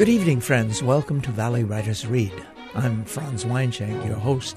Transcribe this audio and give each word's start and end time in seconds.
Good 0.00 0.08
evening, 0.08 0.40
friends. 0.40 0.82
Welcome 0.82 1.20
to 1.20 1.30
Valley 1.30 1.62
Writers 1.62 2.06
Read. 2.06 2.32
I'm 2.74 3.04
Franz 3.04 3.44
Weinschenk, 3.44 4.06
your 4.06 4.16
host. 4.16 4.56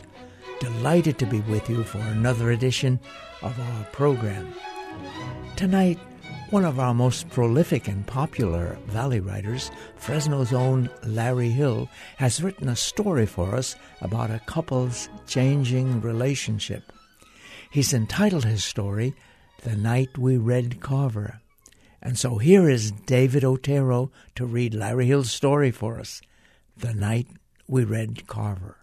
Delighted 0.61 1.19
to 1.19 1.25
be 1.25 1.41
with 1.41 1.69
you 1.69 1.83
for 1.83 1.97
another 1.97 2.51
edition 2.51 2.97
of 3.41 3.59
our 3.59 3.83
program. 3.91 4.53
Tonight, 5.57 5.99
one 6.51 6.63
of 6.63 6.79
our 6.79 6.93
most 6.93 7.29
prolific 7.29 7.89
and 7.89 8.07
popular 8.07 8.77
Valley 8.87 9.19
writers, 9.19 9.69
Fresno's 9.97 10.53
own 10.53 10.89
Larry 11.03 11.49
Hill, 11.49 11.89
has 12.15 12.41
written 12.41 12.69
a 12.69 12.75
story 12.77 13.25
for 13.25 13.53
us 13.53 13.75
about 13.99 14.31
a 14.31 14.39
couple's 14.45 15.09
changing 15.27 15.99
relationship. 15.99 16.93
He's 17.69 17.93
entitled 17.93 18.45
his 18.45 18.63
story, 18.63 19.13
The 19.63 19.75
Night 19.75 20.17
We 20.17 20.37
Read 20.37 20.79
Carver. 20.79 21.41
And 22.05 22.19
so 22.19 22.37
here 22.37 22.69
is 22.69 22.91
David 22.91 23.45
Otero 23.45 24.11
to 24.35 24.45
read 24.45 24.73
Larry 24.73 25.05
Hill's 25.05 25.31
story 25.31 25.71
for 25.71 25.97
us, 25.97 26.21
The 26.75 26.93
Night 26.93 27.27
We 27.65 27.85
Read 27.85 28.27
Carver. 28.27 28.82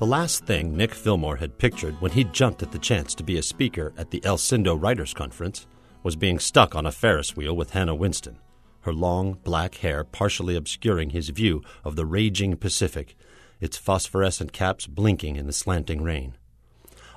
The 0.00 0.06
last 0.06 0.46
thing 0.46 0.78
Nick 0.78 0.94
Fillmore 0.94 1.36
had 1.36 1.58
pictured 1.58 2.00
when 2.00 2.12
he 2.12 2.24
jumped 2.24 2.62
at 2.62 2.72
the 2.72 2.78
chance 2.78 3.14
to 3.14 3.22
be 3.22 3.36
a 3.36 3.42
speaker 3.42 3.92
at 3.98 4.10
the 4.10 4.24
El 4.24 4.38
Cindo 4.38 4.74
Writers' 4.74 5.12
Conference 5.12 5.66
was 6.02 6.16
being 6.16 6.38
stuck 6.38 6.74
on 6.74 6.86
a 6.86 6.90
Ferris 6.90 7.36
wheel 7.36 7.54
with 7.54 7.72
Hannah 7.72 7.94
Winston, 7.94 8.38
her 8.80 8.94
long 8.94 9.34
black 9.44 9.74
hair 9.74 10.02
partially 10.02 10.56
obscuring 10.56 11.10
his 11.10 11.28
view 11.28 11.60
of 11.84 11.96
the 11.96 12.06
raging 12.06 12.56
Pacific, 12.56 13.14
its 13.60 13.76
phosphorescent 13.76 14.54
caps 14.54 14.86
blinking 14.86 15.36
in 15.36 15.46
the 15.46 15.52
slanting 15.52 16.02
rain. 16.02 16.32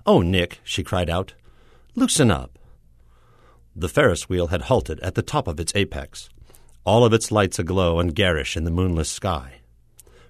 Oh, 0.05 0.21
Nick, 0.21 0.59
she 0.65 0.83
cried 0.83 1.09
out, 1.09 1.35
loosen 1.95 2.29
up. 2.29 2.59
The 3.73 3.87
Ferris 3.87 4.27
wheel 4.27 4.47
had 4.47 4.63
halted 4.63 4.99
at 4.99 5.15
the 5.15 5.21
top 5.21 5.47
of 5.47 5.57
its 5.57 5.71
apex, 5.73 6.27
all 6.83 7.05
of 7.05 7.13
its 7.13 7.31
lights 7.31 7.59
aglow 7.59 8.01
and 8.01 8.13
garish 8.13 8.57
in 8.57 8.65
the 8.65 8.71
moonless 8.71 9.09
sky. 9.09 9.61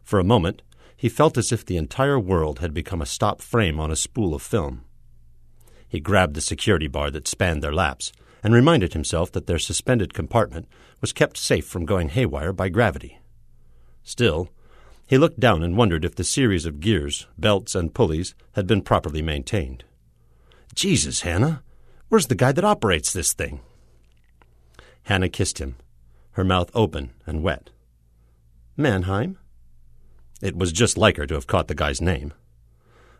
For 0.03 0.19
a 0.19 0.23
moment, 0.23 0.61
he 0.95 1.09
felt 1.09 1.37
as 1.37 1.51
if 1.51 1.65
the 1.65 1.77
entire 1.77 2.19
world 2.19 2.59
had 2.59 2.73
become 2.73 3.01
a 3.01 3.05
stop 3.05 3.41
frame 3.41 3.79
on 3.79 3.91
a 3.91 3.95
spool 3.95 4.33
of 4.33 4.41
film. 4.41 4.85
He 5.87 5.99
grabbed 5.99 6.33
the 6.33 6.41
security 6.41 6.87
bar 6.87 7.11
that 7.11 7.27
spanned 7.27 7.61
their 7.61 7.73
laps 7.73 8.11
and 8.43 8.53
reminded 8.53 8.93
himself 8.93 9.31
that 9.31 9.47
their 9.47 9.59
suspended 9.59 10.13
compartment 10.13 10.67
was 11.01 11.13
kept 11.13 11.37
safe 11.37 11.65
from 11.65 11.85
going 11.85 12.09
haywire 12.09 12.53
by 12.53 12.69
gravity. 12.69 13.19
Still, 14.03 14.49
he 15.07 15.17
looked 15.17 15.39
down 15.39 15.63
and 15.63 15.77
wondered 15.77 16.05
if 16.05 16.15
the 16.15 16.23
series 16.23 16.65
of 16.65 16.79
gears, 16.79 17.27
belts, 17.37 17.75
and 17.75 17.93
pulleys 17.93 18.35
had 18.53 18.67
been 18.67 18.81
properly 18.81 19.21
maintained. 19.21 19.83
Jesus, 20.73 21.21
Hannah, 21.21 21.61
where's 22.09 22.27
the 22.27 22.35
guy 22.35 22.51
that 22.51 22.63
operates 22.63 23.13
this 23.13 23.33
thing? 23.33 23.61
Hannah 25.03 25.29
kissed 25.29 25.59
him, 25.59 25.75
her 26.31 26.43
mouth 26.43 26.71
open 26.73 27.11
and 27.25 27.43
wet. 27.43 27.69
Mannheim? 28.75 29.37
It 30.43 30.57
was 30.57 30.73
just 30.73 30.97
like 30.97 31.15
her 31.15 31.25
to 31.27 31.35
have 31.35 31.47
caught 31.47 31.69
the 31.69 31.73
guy's 31.73 32.01
name. 32.01 32.33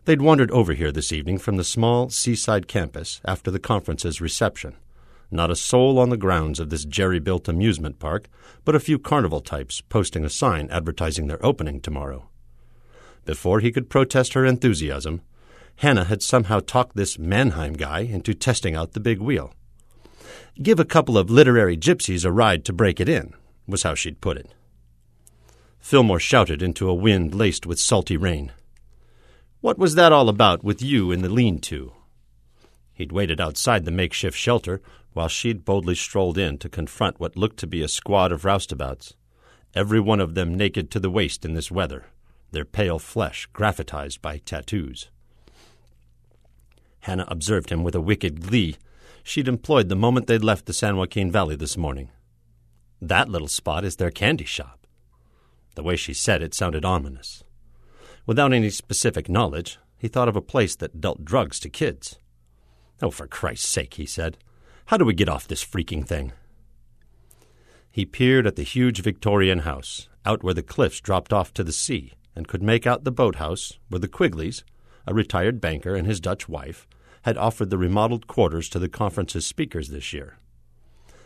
They'd 0.04 0.22
wandered 0.22 0.52
over 0.52 0.74
here 0.74 0.92
this 0.92 1.14
evening 1.14 1.38
from 1.38 1.56
the 1.56 1.64
small 1.64 2.10
seaside 2.10 2.68
campus 2.68 3.22
after 3.24 3.50
the 3.50 3.60
conference's 3.60 4.20
reception. 4.20 4.76
Not 5.32 5.50
a 5.50 5.56
soul 5.56 6.00
on 6.00 6.10
the 6.10 6.18
grounds 6.18 6.60
of 6.60 6.70
this 6.70 6.84
jerry 6.84 7.20
built 7.20 7.48
amusement 7.48 7.98
park, 7.98 8.28
but 8.66 8.76
a 8.76 8.80
few 8.82 9.00
carnival 9.00 9.40
types 9.40 9.80
posting 9.80 10.26
a 10.26 10.30
sign 10.30 10.68
advertising 10.70 11.28
their 11.28 11.44
opening 11.46 11.80
tomorrow. 11.80 12.28
Before 13.24 13.62
he 13.62 13.72
could 13.72 13.90
protest 13.90 14.34
her 14.34 14.46
enthusiasm, 14.46 15.22
Hannah 15.78 16.04
had 16.04 16.22
somehow 16.22 16.60
talked 16.60 16.98
this 16.98 17.18
Mannheim 17.18 17.76
guy 17.76 18.02
into 18.02 18.34
testing 18.34 18.76
out 18.76 18.92
the 18.92 19.00
big 19.00 19.22
wheel. 19.22 19.54
Give 20.62 20.78
a 20.78 20.84
couple 20.84 21.18
of 21.18 21.32
literary 21.32 21.78
gypsies 21.78 22.26
a 22.26 22.34
ride 22.34 22.66
to 22.66 22.74
break 22.74 23.00
it 23.00 23.08
in, 23.08 23.34
was 23.66 23.84
how 23.84 23.96
she'd 23.96 24.20
put 24.20 24.36
it. 24.36 24.54
Fillmore 25.84 26.18
shouted 26.18 26.62
into 26.62 26.88
a 26.88 26.94
wind 26.94 27.36
laced 27.36 27.66
with 27.66 27.78
salty 27.78 28.16
rain. 28.16 28.54
What 29.60 29.78
was 29.78 29.96
that 29.96 30.14
all 30.14 30.30
about 30.30 30.64
with 30.64 30.82
you 30.82 31.12
in 31.12 31.22
the 31.22 31.30
lean 31.30 31.60
to? 31.60 31.92
He'd 32.94 33.12
waited 33.12 33.42
outside 33.42 33.84
the 33.84 33.92
makeshift 33.92 34.38
shelter 34.38 34.82
while 35.12 35.28
she'd 35.28 35.66
boldly 35.66 35.96
strolled 35.96 36.38
in 36.38 36.58
to 36.60 36.70
confront 36.70 37.20
what 37.20 37.36
looked 37.36 37.58
to 37.58 37.68
be 37.68 37.82
a 37.82 37.90
squad 37.90 38.32
of 38.32 38.46
roustabouts, 38.46 39.16
every 39.76 40.00
one 40.00 40.22
of 40.22 40.36
them 40.36 40.56
naked 40.56 40.90
to 40.92 41.02
the 41.02 41.10
waist 41.10 41.44
in 41.44 41.54
this 41.54 41.70
weather, 41.70 42.06
their 42.52 42.64
pale 42.64 42.98
flesh 42.98 43.50
graphitized 43.54 44.22
by 44.22 44.38
tattoos. 44.38 45.10
Hannah 47.02 47.28
observed 47.28 47.72
him 47.72 47.84
with 47.84 47.94
a 47.94 48.02
wicked 48.02 48.48
glee 48.48 48.78
she'd 49.22 49.50
employed 49.50 49.90
the 49.90 49.98
moment 49.98 50.28
they'd 50.28 50.46
left 50.46 50.66
the 50.66 50.72
San 50.72 50.96
Joaquin 50.96 51.30
Valley 51.30 51.58
this 51.58 51.76
morning. 51.76 52.10
That 53.02 53.28
little 53.28 53.50
spot 53.50 53.84
is 53.84 53.98
their 53.98 54.12
candy 54.12 54.46
shop. 54.46 54.83
The 55.76 55.84
way 55.84 55.96
she 55.96 56.14
said 56.14 56.42
it 56.42 56.54
sounded 56.54 56.86
ominous. 56.86 57.44
Without 58.26 58.54
any 58.54 58.70
specific 58.70 59.28
knowledge, 59.28 59.80
he 59.98 60.08
thought 60.08 60.28
of 60.30 60.36
a 60.36 60.42
place 60.42 60.76
that 60.76 61.02
dealt 61.02 61.26
drugs 61.26 61.60
to 61.62 61.70
kids. 61.70 62.18
Oh, 63.02 63.12
for 63.12 63.28
Christ's 63.28 63.70
sake, 63.70 63.96
he 63.96 64.06
said. 64.06 64.38
How 64.88 64.98
do 64.98 65.06
we 65.06 65.14
get 65.14 65.30
off 65.30 65.48
this 65.48 65.64
freaking 65.64 66.06
thing? 66.06 66.34
He 67.92 68.06
peered 68.06 68.48
at 68.48 68.56
the 68.56 68.64
huge 68.64 69.02
Victorian 69.02 69.60
house, 69.60 70.10
out 70.26 70.44
where 70.44 70.54
the 70.54 70.64
cliffs 70.64 71.00
dropped 71.00 71.32
off 71.32 71.54
to 71.54 71.64
the 71.64 71.72
sea, 71.72 72.14
and 72.36 72.48
could 72.48 72.64
make 72.64 72.88
out 72.88 73.04
the 73.04 73.12
boathouse 73.12 73.78
where 73.90 74.00
the 74.00 74.08
Quigleys, 74.08 74.64
a 75.06 75.14
retired 75.14 75.62
banker 75.62 75.96
and 75.96 76.08
his 76.08 76.20
Dutch 76.20 76.50
wife, 76.50 76.88
had 77.24 77.38
offered 77.38 77.70
the 77.70 77.78
remodeled 77.78 78.28
quarters 78.28 78.68
to 78.70 78.80
the 78.80 78.90
conference's 78.90 79.46
speakers 79.46 79.90
this 79.90 80.12
year. 80.12 80.38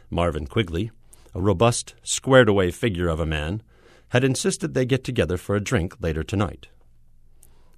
Marvin 0.09 0.45
Quigley, 0.45 0.91
a 1.33 1.41
robust, 1.41 1.95
squared 2.03 2.49
away 2.49 2.71
figure 2.71 3.07
of 3.07 3.19
a 3.19 3.25
man, 3.25 3.61
had 4.09 4.23
insisted 4.23 4.73
they 4.73 4.85
get 4.85 5.03
together 5.03 5.37
for 5.37 5.55
a 5.55 5.63
drink 5.63 5.95
later 5.99 6.23
tonight. 6.23 6.67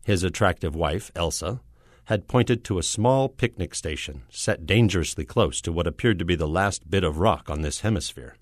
His 0.03 0.23
attractive 0.23 0.75
wife, 0.75 1.12
Elsa, 1.16 1.62
had 2.06 2.28
pointed 2.28 2.63
to 2.63 2.79
a 2.79 2.84
small 2.84 3.29
picnic 3.29 3.75
station 3.75 4.24
set 4.30 4.65
dangerously 4.65 5.25
close 5.25 5.62
to 5.62 5.71
what 5.71 5.86
appeared 5.86 6.18
to 6.19 6.25
be 6.25 6.36
the 6.36 6.48
last 6.48 6.89
bit 6.89 7.03
of 7.03 7.19
rock 7.19 7.50
on 7.50 7.62
this 7.62 7.81
hemisphere. 7.81 8.36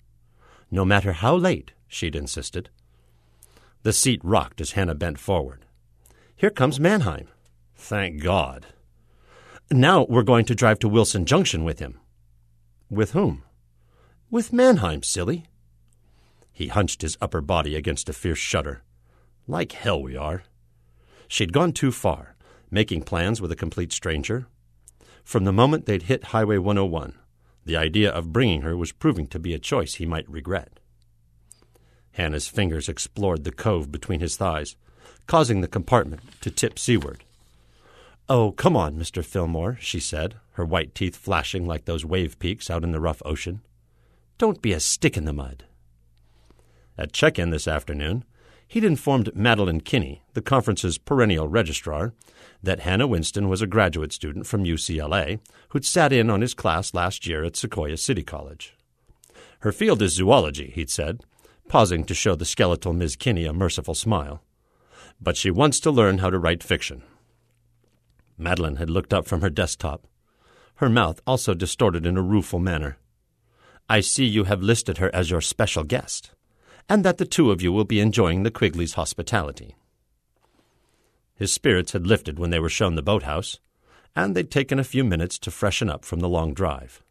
No 0.70 0.84
matter 0.84 1.12
how 1.12 1.36
late, 1.36 1.72
she'd 1.86 2.16
insisted. 2.16 2.70
The 3.82 3.92
seat 3.92 4.20
rocked 4.24 4.60
as 4.60 4.72
Hannah 4.72 4.94
bent 4.94 5.18
forward. 5.18 5.64
Here 6.34 6.50
comes 6.50 6.80
Mannheim. 6.80 7.28
Thank 7.76 8.22
God. 8.22 8.66
Now 9.70 10.06
we're 10.08 10.22
going 10.22 10.46
to 10.46 10.54
drive 10.54 10.78
to 10.80 10.88
Wilson 10.88 11.26
Junction 11.26 11.62
with 11.62 11.78
him. 11.78 12.00
With 12.88 13.12
whom? 13.12 13.44
With 14.30 14.52
Mannheim, 14.52 15.02
silly. 15.02 15.46
He 16.58 16.66
hunched 16.66 17.02
his 17.02 17.16
upper 17.20 17.40
body 17.40 17.76
against 17.76 18.08
a 18.08 18.12
fierce 18.12 18.40
shudder. 18.40 18.82
Like 19.46 19.70
hell 19.70 20.02
we 20.02 20.16
are. 20.16 20.42
She'd 21.28 21.52
gone 21.52 21.70
too 21.70 21.92
far, 21.92 22.34
making 22.68 23.04
plans 23.04 23.40
with 23.40 23.52
a 23.52 23.56
complete 23.64 23.92
stranger. 23.92 24.48
From 25.22 25.44
the 25.44 25.52
moment 25.52 25.86
they'd 25.86 26.02
hit 26.02 26.34
Highway 26.34 26.58
101, 26.58 27.14
the 27.64 27.76
idea 27.76 28.10
of 28.10 28.32
bringing 28.32 28.62
her 28.62 28.76
was 28.76 28.90
proving 28.90 29.28
to 29.28 29.38
be 29.38 29.54
a 29.54 29.60
choice 29.60 29.94
he 29.94 30.04
might 30.04 30.28
regret. 30.28 30.80
Hannah's 32.14 32.48
fingers 32.48 32.88
explored 32.88 33.44
the 33.44 33.52
cove 33.52 33.92
between 33.92 34.18
his 34.18 34.36
thighs, 34.36 34.74
causing 35.28 35.60
the 35.60 35.68
compartment 35.68 36.22
to 36.40 36.50
tip 36.50 36.76
seaward. 36.76 37.22
Oh, 38.28 38.50
come 38.50 38.76
on, 38.76 38.98
Mr. 38.98 39.24
Fillmore, 39.24 39.78
she 39.80 40.00
said, 40.00 40.34
her 40.54 40.64
white 40.64 40.92
teeth 40.96 41.14
flashing 41.14 41.68
like 41.68 41.84
those 41.84 42.04
wave 42.04 42.36
peaks 42.40 42.68
out 42.68 42.82
in 42.82 42.90
the 42.90 42.98
rough 42.98 43.22
ocean. 43.24 43.60
Don't 44.38 44.60
be 44.60 44.72
a 44.72 44.80
stick 44.80 45.16
in 45.16 45.24
the 45.24 45.32
mud. 45.32 45.62
At 46.98 47.12
check 47.12 47.38
in 47.38 47.50
this 47.50 47.68
afternoon, 47.68 48.24
he'd 48.66 48.84
informed 48.84 49.34
Madeline 49.34 49.80
Kinney, 49.80 50.22
the 50.34 50.42
conference's 50.42 50.98
perennial 50.98 51.46
registrar, 51.46 52.12
that 52.62 52.80
Hannah 52.80 53.06
Winston 53.06 53.48
was 53.48 53.62
a 53.62 53.68
graduate 53.68 54.12
student 54.12 54.46
from 54.46 54.64
UCLA 54.64 55.38
who'd 55.68 55.84
sat 55.84 56.12
in 56.12 56.28
on 56.28 56.40
his 56.40 56.54
class 56.54 56.92
last 56.92 57.26
year 57.26 57.44
at 57.44 57.56
Sequoia 57.56 57.96
City 57.96 58.24
College. 58.24 58.74
Her 59.60 59.72
field 59.72 60.02
is 60.02 60.14
zoology, 60.14 60.72
he'd 60.74 60.90
said, 60.90 61.20
pausing 61.68 62.04
to 62.04 62.14
show 62.14 62.34
the 62.34 62.44
skeletal 62.44 62.92
Miss 62.92 63.14
Kinney 63.14 63.44
a 63.44 63.52
merciful 63.52 63.94
smile. 63.94 64.42
But 65.20 65.36
she 65.36 65.50
wants 65.50 65.78
to 65.80 65.90
learn 65.90 66.18
how 66.18 66.30
to 66.30 66.38
write 66.38 66.62
fiction. 66.62 67.02
Madeline 68.36 68.76
had 68.76 68.90
looked 68.90 69.14
up 69.14 69.26
from 69.26 69.40
her 69.40 69.50
desktop, 69.50 70.06
her 70.76 70.88
mouth 70.88 71.20
also 71.26 71.54
distorted 71.54 72.06
in 72.06 72.16
a 72.16 72.22
rueful 72.22 72.60
manner. 72.60 72.98
I 73.88 74.00
see 74.00 74.24
you 74.24 74.44
have 74.44 74.62
listed 74.62 74.98
her 74.98 75.12
as 75.12 75.28
your 75.28 75.40
special 75.40 75.82
guest, 75.82 76.30
and 76.88 77.04
that 77.04 77.18
the 77.18 77.26
two 77.26 77.50
of 77.50 77.60
you 77.60 77.72
will 77.72 77.84
be 77.84 78.00
enjoying 78.00 78.42
the 78.42 78.50
Quigley's 78.50 78.94
hospitality. 78.94 79.76
His 81.34 81.52
spirits 81.52 81.92
had 81.92 82.06
lifted 82.06 82.38
when 82.38 82.50
they 82.50 82.58
were 82.58 82.68
shown 82.68 82.94
the 82.94 83.02
boathouse, 83.02 83.60
and 84.16 84.34
they'd 84.34 84.50
taken 84.50 84.78
a 84.78 84.84
few 84.84 85.04
minutes 85.04 85.38
to 85.40 85.50
freshen 85.50 85.88
up 85.88 86.04
from 86.04 86.20
the 86.20 86.28
long 86.28 86.54
drive. 86.54 87.02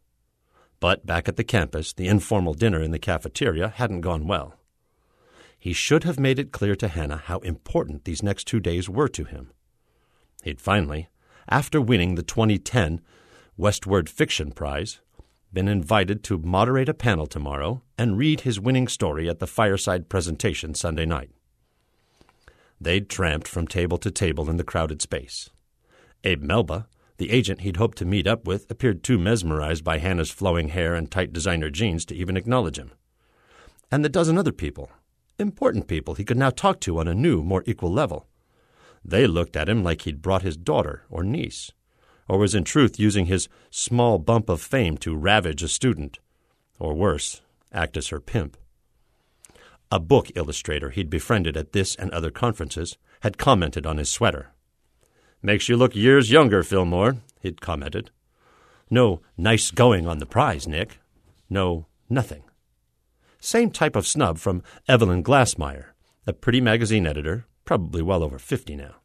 But 0.80 1.06
back 1.06 1.28
at 1.28 1.36
the 1.36 1.44
campus, 1.44 1.92
the 1.92 2.08
informal 2.08 2.54
dinner 2.54 2.82
in 2.82 2.90
the 2.90 2.98
cafeteria 2.98 3.68
hadn't 3.68 4.02
gone 4.02 4.26
well. 4.26 4.54
He 5.58 5.72
should 5.72 6.04
have 6.04 6.20
made 6.20 6.38
it 6.38 6.52
clear 6.52 6.76
to 6.76 6.88
Hannah 6.88 7.16
how 7.16 7.38
important 7.38 8.04
these 8.04 8.22
next 8.22 8.46
two 8.46 8.60
days 8.60 8.88
were 8.88 9.08
to 9.08 9.24
him. 9.24 9.50
He'd 10.42 10.60
finally, 10.60 11.08
after 11.48 11.80
winning 11.80 12.14
the 12.14 12.22
2010 12.22 13.00
Westward 13.56 14.08
Fiction 14.08 14.52
Prize, 14.52 15.00
been 15.52 15.68
invited 15.68 16.22
to 16.24 16.38
moderate 16.38 16.88
a 16.88 16.94
panel 16.94 17.26
tomorrow 17.26 17.82
and 17.96 18.18
read 18.18 18.42
his 18.42 18.60
winning 18.60 18.88
story 18.88 19.28
at 19.28 19.38
the 19.38 19.46
fireside 19.46 20.08
presentation 20.08 20.74
Sunday 20.74 21.06
night. 21.06 21.30
They'd 22.80 23.08
tramped 23.08 23.48
from 23.48 23.66
table 23.66 23.98
to 23.98 24.10
table 24.10 24.48
in 24.48 24.56
the 24.56 24.64
crowded 24.64 25.02
space. 25.02 25.50
Abe 26.24 26.42
Melba, 26.42 26.86
the 27.16 27.30
agent 27.30 27.62
he'd 27.62 27.76
hoped 27.76 27.98
to 27.98 28.04
meet 28.04 28.26
up 28.26 28.46
with, 28.46 28.70
appeared 28.70 29.02
too 29.02 29.18
mesmerized 29.18 29.82
by 29.82 29.98
Hannah's 29.98 30.30
flowing 30.30 30.68
hair 30.68 30.94
and 30.94 31.10
tight 31.10 31.32
designer 31.32 31.70
jeans 31.70 32.04
to 32.06 32.14
even 32.14 32.36
acknowledge 32.36 32.78
him. 32.78 32.92
And 33.90 34.04
the 34.04 34.08
dozen 34.08 34.38
other 34.38 34.52
people, 34.52 34.90
important 35.38 35.88
people 35.88 36.14
he 36.14 36.24
could 36.24 36.36
now 36.36 36.50
talk 36.50 36.78
to 36.80 36.98
on 36.98 37.08
a 37.08 37.14
new, 37.14 37.42
more 37.42 37.64
equal 37.66 37.92
level. 37.92 38.26
They 39.04 39.26
looked 39.26 39.56
at 39.56 39.68
him 39.68 39.82
like 39.82 40.02
he'd 40.02 40.22
brought 40.22 40.42
his 40.42 40.56
daughter 40.56 41.04
or 41.08 41.24
niece, 41.24 41.72
or 42.28 42.38
was 42.38 42.54
in 42.54 42.64
truth 42.64 43.00
using 43.00 43.26
his 43.26 43.48
small 43.70 44.18
bump 44.18 44.48
of 44.48 44.60
fame 44.60 44.96
to 44.98 45.16
ravage 45.16 45.62
a 45.62 45.68
student, 45.68 46.18
or 46.78 46.94
worse, 46.94 47.40
act 47.72 47.96
as 47.96 48.08
her 48.08 48.20
pimp. 48.20 48.56
A 49.90 49.98
book 49.98 50.30
illustrator 50.34 50.90
he'd 50.90 51.08
befriended 51.08 51.56
at 51.56 51.72
this 51.72 51.94
and 51.94 52.10
other 52.10 52.30
conferences 52.30 52.98
had 53.20 53.38
commented 53.38 53.86
on 53.86 53.96
his 53.96 54.10
sweater. 54.10 54.52
Makes 55.42 55.68
you 55.68 55.76
look 55.76 55.96
years 55.96 56.30
younger, 56.30 56.62
Fillmore, 56.62 57.16
he'd 57.40 57.60
commented. 57.60 58.10
No 58.90 59.22
nice 59.36 59.70
going 59.70 60.06
on 60.06 60.18
the 60.18 60.26
prize, 60.26 60.68
Nick. 60.68 60.98
No, 61.48 61.86
nothing. 62.10 62.42
Same 63.40 63.70
type 63.70 63.96
of 63.96 64.06
snub 64.06 64.38
from 64.38 64.62
Evelyn 64.88 65.22
Glassmeyer, 65.22 65.86
a 66.26 66.32
pretty 66.32 66.60
magazine 66.60 67.06
editor, 67.06 67.46
probably 67.64 68.02
well 68.02 68.22
over 68.22 68.38
fifty 68.38 68.74
now. 68.76 68.96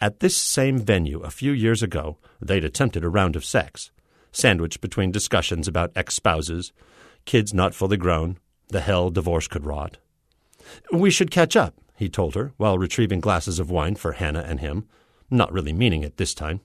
At 0.00 0.20
this 0.20 0.36
same 0.36 0.78
venue 0.78 1.20
a 1.20 1.30
few 1.30 1.52
years 1.52 1.82
ago, 1.82 2.18
they'd 2.40 2.64
attempted 2.64 3.04
a 3.04 3.08
round 3.08 3.36
of 3.36 3.44
sex, 3.44 3.90
sandwiched 4.32 4.80
between 4.80 5.12
discussions 5.12 5.68
about 5.68 5.92
ex 5.94 6.14
spouses, 6.14 6.72
kids 7.24 7.54
not 7.54 7.74
fully 7.74 7.96
grown, 7.96 8.38
the 8.68 8.80
hell 8.80 9.10
divorce 9.10 9.48
could 9.48 9.64
rot. 9.64 9.98
We 10.92 11.10
should 11.10 11.30
catch 11.30 11.56
up, 11.56 11.74
he 11.96 12.08
told 12.08 12.34
her, 12.34 12.52
while 12.56 12.78
retrieving 12.78 13.20
glasses 13.20 13.58
of 13.58 13.70
wine 13.70 13.94
for 13.94 14.12
Hannah 14.12 14.44
and 14.46 14.60
him, 14.60 14.88
not 15.30 15.52
really 15.52 15.72
meaning 15.72 16.02
it 16.02 16.16
this 16.16 16.34
time. 16.34 16.60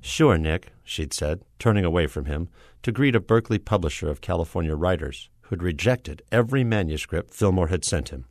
Sure, 0.00 0.38
Nick, 0.38 0.72
she'd 0.82 1.12
said, 1.12 1.42
turning 1.58 1.84
away 1.84 2.06
from 2.06 2.24
him 2.24 2.48
to 2.82 2.92
greet 2.92 3.14
a 3.14 3.20
Berkeley 3.20 3.58
publisher 3.58 4.08
of 4.08 4.20
California 4.20 4.74
writers 4.74 5.28
who'd 5.42 5.62
rejected 5.62 6.22
every 6.32 6.64
manuscript 6.64 7.34
Fillmore 7.34 7.68
had 7.68 7.84
sent 7.84 8.08
him. 8.08 8.24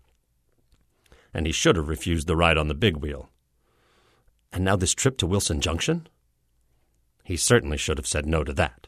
And 1.34 1.46
he 1.46 1.52
should 1.52 1.76
have 1.76 1.90
refused 1.90 2.28
the 2.28 2.36
ride 2.36 2.58
on 2.58 2.70
the 2.70 2.74
big 2.74 2.98
wheel. 2.98 3.30
And 4.51 4.63
now 4.63 4.75
this 4.75 4.94
trip 4.94 5.18
to 5.18 5.28
Wilson 5.28 5.62
Junction? 5.62 6.07
He 7.24 7.38
certainly 7.38 7.78
should 7.78 7.98
have 7.98 8.07
said 8.07 8.25
no 8.25 8.44
to 8.44 8.54
that. 8.54 8.88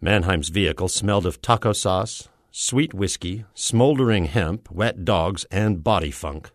Mannheim's 0.00 0.50
vehicle 0.50 0.88
smelled 0.88 1.26
of 1.26 1.42
taco 1.42 1.72
sauce, 1.72 2.28
sweet 2.50 2.94
whiskey, 2.94 3.44
smoldering 3.54 4.26
hemp, 4.26 4.70
wet 4.70 5.04
dogs, 5.04 5.44
and 5.50 5.84
body 5.84 6.10
funk. 6.10 6.50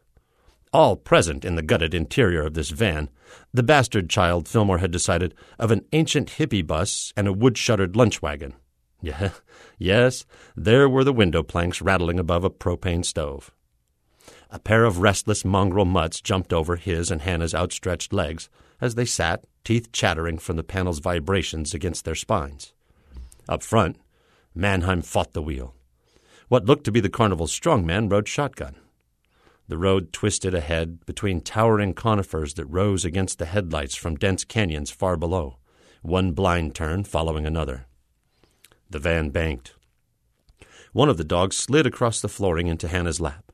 All 0.73 0.95
present 0.95 1.43
in 1.43 1.55
the 1.55 1.61
gutted 1.61 1.93
interior 1.93 2.45
of 2.45 2.53
this 2.53 2.69
van, 2.69 3.09
the 3.53 3.63
bastard 3.63 4.09
child, 4.09 4.47
Fillmore 4.47 4.77
had 4.77 4.91
decided, 4.91 5.35
of 5.59 5.69
an 5.69 5.85
ancient 5.91 6.37
hippie 6.37 6.65
bus 6.65 7.13
and 7.17 7.27
a 7.27 7.33
wood 7.33 7.57
shuttered 7.57 7.95
lunch 7.95 8.21
wagon. 8.21 8.53
Yeah, 9.01 9.31
yes, 9.77 10.25
there 10.55 10.87
were 10.87 11.03
the 11.03 11.13
window 11.13 11.43
planks 11.43 11.81
rattling 11.81 12.19
above 12.19 12.43
a 12.43 12.49
propane 12.49 13.03
stove. 13.03 13.51
A 14.53 14.59
pair 14.59 14.83
of 14.83 14.99
restless 14.99 15.45
mongrel 15.45 15.85
mutts 15.85 16.19
jumped 16.19 16.51
over 16.51 16.75
his 16.75 17.09
and 17.09 17.21
Hannah's 17.21 17.55
outstretched 17.55 18.11
legs 18.11 18.49
as 18.81 18.95
they 18.95 19.05
sat, 19.05 19.45
teeth 19.63 19.93
chattering 19.93 20.37
from 20.37 20.57
the 20.57 20.63
panel's 20.63 20.99
vibrations 20.99 21.73
against 21.73 22.03
their 22.03 22.15
spines. 22.15 22.73
Up 23.47 23.63
front, 23.63 23.97
Mannheim 24.53 25.03
fought 25.03 25.31
the 25.31 25.41
wheel. 25.41 25.73
What 26.49 26.65
looked 26.65 26.83
to 26.83 26.91
be 26.91 26.99
the 26.99 27.09
carnival's 27.09 27.57
strongman 27.57 28.11
rode 28.11 28.27
shotgun. 28.27 28.75
The 29.69 29.77
road 29.77 30.11
twisted 30.11 30.53
ahead 30.53 31.05
between 31.05 31.39
towering 31.39 31.93
conifers 31.93 32.55
that 32.55 32.65
rose 32.65 33.05
against 33.05 33.39
the 33.39 33.45
headlights 33.45 33.95
from 33.95 34.17
dense 34.17 34.43
canyons 34.43 34.91
far 34.91 35.15
below, 35.15 35.59
one 36.01 36.33
blind 36.33 36.75
turn 36.75 37.05
following 37.05 37.45
another. 37.45 37.85
The 38.89 38.99
van 38.99 39.29
banked. 39.29 39.75
One 40.91 41.07
of 41.07 41.15
the 41.15 41.23
dogs 41.23 41.55
slid 41.55 41.85
across 41.85 42.19
the 42.19 42.27
flooring 42.27 42.67
into 42.67 42.89
Hannah's 42.89 43.21
lap. 43.21 43.50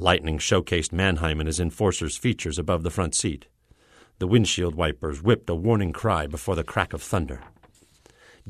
Lightning 0.00 0.38
showcased 0.38 0.92
Mannheim 0.92 1.40
and 1.40 1.46
his 1.46 1.60
enforcer's 1.60 2.16
features 2.16 2.58
above 2.58 2.84
the 2.84 2.90
front 2.90 3.14
seat. 3.14 3.48
The 4.18 4.26
windshield 4.26 4.74
wipers 4.74 5.22
whipped 5.22 5.50
a 5.50 5.54
warning 5.54 5.92
cry 5.92 6.26
before 6.26 6.56
the 6.56 6.64
crack 6.64 6.94
of 6.94 7.02
thunder. 7.02 7.42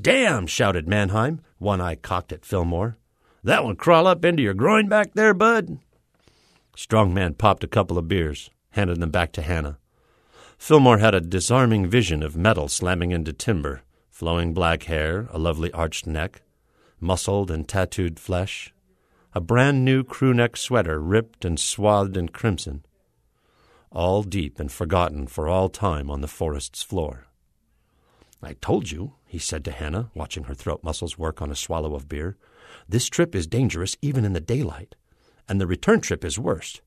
Damn! 0.00 0.46
shouted 0.46 0.86
Mannheim, 0.86 1.40
one 1.58 1.80
eye 1.80 1.96
cocked 1.96 2.32
at 2.32 2.44
Fillmore. 2.44 2.98
That 3.42 3.64
one 3.64 3.75
crawl 3.75 4.06
up 4.06 4.25
into 4.25 4.44
your 4.44 4.54
groin 4.54 4.86
back 4.88 5.14
there, 5.14 5.34
bud? 5.34 5.78
Strongman 6.76 7.36
popped 7.36 7.64
a 7.64 7.68
couple 7.68 7.98
of 7.98 8.06
beers, 8.06 8.48
handed 8.70 9.00
them 9.00 9.10
back 9.10 9.32
to 9.32 9.42
Hannah. 9.42 9.78
Fillmore 10.56 10.98
had 10.98 11.16
a 11.16 11.20
disarming 11.20 11.84
vision 11.84 12.22
of 12.22 12.36
metal 12.36 12.68
slamming 12.68 13.10
into 13.10 13.32
timber, 13.32 13.82
flowing 14.08 14.54
black 14.54 14.84
hair, 14.84 15.26
a 15.32 15.38
lovely 15.38 15.72
arched 15.72 16.06
neck, 16.06 16.42
muscled 17.00 17.50
and 17.50 17.66
tattooed 17.66 18.20
flesh, 18.20 18.72
a 19.32 19.40
brand 19.40 19.84
new 19.84 20.02
crew 20.02 20.34
neck 20.34 20.56
sweater 20.56 21.00
ripped 21.00 21.44
and 21.44 21.58
swathed 21.58 22.16
in 22.16 22.28
crimson, 22.28 22.84
all 23.92 24.22
deep 24.22 24.58
and 24.58 24.70
forgotten 24.72 25.26
for 25.26 25.49
all 25.49 25.68
time 25.68 26.10
on 26.10 26.20
the 26.20 26.28
forest's 26.28 26.82
floor. 26.82 27.26
I 28.42 28.54
told 28.54 28.90
you, 28.90 29.14
he 29.26 29.38
said 29.38 29.64
to 29.66 29.70
Hannah, 29.70 30.10
watching 30.14 30.44
her 30.44 30.54
throat 30.54 30.82
muscles 30.82 31.18
work 31.18 31.40
on 31.42 31.50
a 31.50 31.56
swallow 31.56 31.94
of 31.94 32.08
beer. 32.08 32.37
This 32.88 33.06
trip 33.06 33.34
is 33.34 33.46
dangerous 33.46 33.96
even 34.02 34.25
in 34.25 34.32
the 34.32 34.40
daylight, 34.40 34.96
and 35.49 35.60
the 35.60 35.66
return 35.66 36.00
trip 36.00 36.25
is 36.25 36.38
worse. 36.38 36.80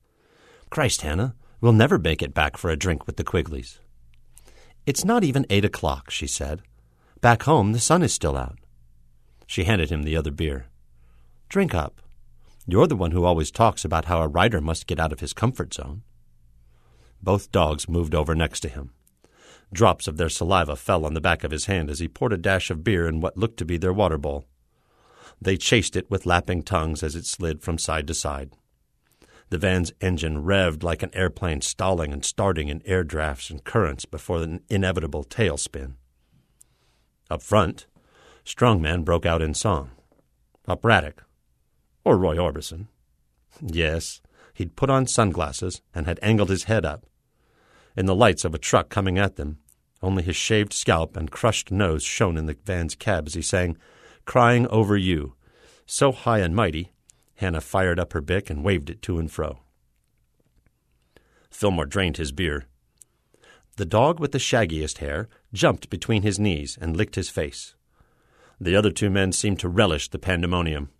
Christ, 0.68 1.02
Hannah, 1.02 1.34
we'll 1.60 1.72
never 1.72 1.98
make 1.98 2.22
it 2.22 2.34
back 2.34 2.56
for 2.56 2.70
a 2.70 2.76
drink 2.76 3.06
with 3.06 3.16
the 3.16 3.24
Quigleys. 3.24 3.78
It's 4.84 5.04
not 5.04 5.24
even 5.24 5.46
eight 5.48 5.64
o'clock, 5.64 6.10
she 6.10 6.26
said. 6.26 6.60
Back 7.20 7.44
home, 7.44 7.72
the 7.72 7.78
sun 7.78 8.02
is 8.02 8.12
still 8.12 8.36
out. 8.36 8.58
She 9.46 9.64
handed 9.64 9.90
him 9.90 10.02
the 10.02 10.16
other 10.16 10.30
beer. 10.30 10.66
Drink 11.48 11.74
up. 11.74 12.02
You're 12.66 12.86
the 12.86 12.96
one 12.96 13.10
who 13.10 13.24
always 13.24 13.50
talks 13.50 13.84
about 13.84 14.06
how 14.06 14.22
a 14.22 14.28
writer 14.28 14.60
must 14.60 14.86
get 14.86 14.98
out 14.98 15.12
of 15.12 15.20
his 15.20 15.34
comfort 15.34 15.74
zone. 15.74 16.02
Both 17.22 17.52
dogs 17.52 17.88
moved 17.88 18.14
over 18.14 18.34
next 18.34 18.60
to 18.60 18.68
him. 18.68 18.92
Drops 19.72 20.08
of 20.08 20.16
their 20.16 20.28
saliva 20.28 20.76
fell 20.76 21.04
on 21.04 21.14
the 21.14 21.20
back 21.20 21.44
of 21.44 21.50
his 21.50 21.66
hand 21.66 21.90
as 21.90 21.98
he 21.98 22.08
poured 22.08 22.32
a 22.32 22.38
dash 22.38 22.70
of 22.70 22.84
beer 22.84 23.06
in 23.06 23.20
what 23.20 23.36
looked 23.36 23.58
to 23.58 23.64
be 23.64 23.76
their 23.76 23.92
water 23.92 24.18
bowl. 24.18 24.46
They 25.40 25.56
chased 25.56 25.96
it 25.96 26.10
with 26.10 26.26
lapping 26.26 26.62
tongues 26.62 27.02
as 27.02 27.16
it 27.16 27.26
slid 27.26 27.60
from 27.60 27.76
side 27.76 28.06
to 28.06 28.14
side. 28.14 28.52
The 29.50 29.58
van's 29.58 29.92
engine 30.00 30.42
revved 30.42 30.82
like 30.82 31.02
an 31.02 31.14
airplane 31.14 31.60
stalling 31.60 32.12
and 32.12 32.24
starting 32.24 32.68
in 32.68 32.82
air 32.86 33.04
drafts 33.04 33.50
and 33.50 33.62
currents 33.62 34.04
before 34.04 34.42
an 34.42 34.62
inevitable 34.70 35.24
tailspin. 35.24 35.94
Up 37.30 37.42
front, 37.42 37.86
Strongman 38.44 39.04
broke 39.04 39.26
out 39.26 39.42
in 39.42 39.54
song. 39.54 39.90
Operatic, 40.66 41.20
or 42.04 42.16
Roy 42.16 42.36
Orbison. 42.36 42.86
Yes, 43.60 44.20
he'd 44.52 44.76
put 44.76 44.90
on 44.90 45.06
sunglasses 45.06 45.80
and 45.94 46.06
had 46.06 46.18
angled 46.22 46.50
his 46.50 46.64
head 46.64 46.84
up. 46.84 47.06
In 47.96 48.06
the 48.06 48.14
lights 48.14 48.44
of 48.44 48.54
a 48.54 48.58
truck 48.58 48.88
coming 48.88 49.18
at 49.18 49.36
them, 49.36 49.58
only 50.02 50.22
his 50.22 50.36
shaved 50.36 50.72
scalp 50.72 51.16
and 51.16 51.30
crushed 51.30 51.70
nose 51.70 52.02
shone 52.02 52.36
in 52.36 52.46
the 52.46 52.56
van's 52.64 52.94
cab 52.94 53.26
as 53.26 53.34
he 53.34 53.42
sang, 53.42 53.76
Crying 54.26 54.66
Over 54.68 54.96
You. 54.96 55.34
So 55.86 56.12
high 56.12 56.40
and 56.40 56.54
mighty, 56.54 56.92
Hannah 57.36 57.60
fired 57.60 57.98
up 57.98 58.12
her 58.12 58.20
bic 58.20 58.50
and 58.50 58.64
waved 58.64 58.90
it 58.90 59.02
to 59.02 59.18
and 59.18 59.30
fro. 59.30 59.60
Fillmore 61.50 61.86
drained 61.86 62.16
his 62.16 62.32
beer. 62.32 62.66
The 63.76 63.84
dog 63.84 64.20
with 64.20 64.32
the 64.32 64.38
shaggiest 64.38 64.98
hair 64.98 65.28
jumped 65.52 65.90
between 65.90 66.22
his 66.22 66.38
knees 66.38 66.78
and 66.80 66.96
licked 66.96 67.16
his 67.16 67.30
face. 67.30 67.74
The 68.60 68.76
other 68.76 68.90
two 68.90 69.10
men 69.10 69.32
seemed 69.32 69.58
to 69.60 69.68
relish 69.68 70.08
the 70.08 70.18
pandemonium. 70.18 70.90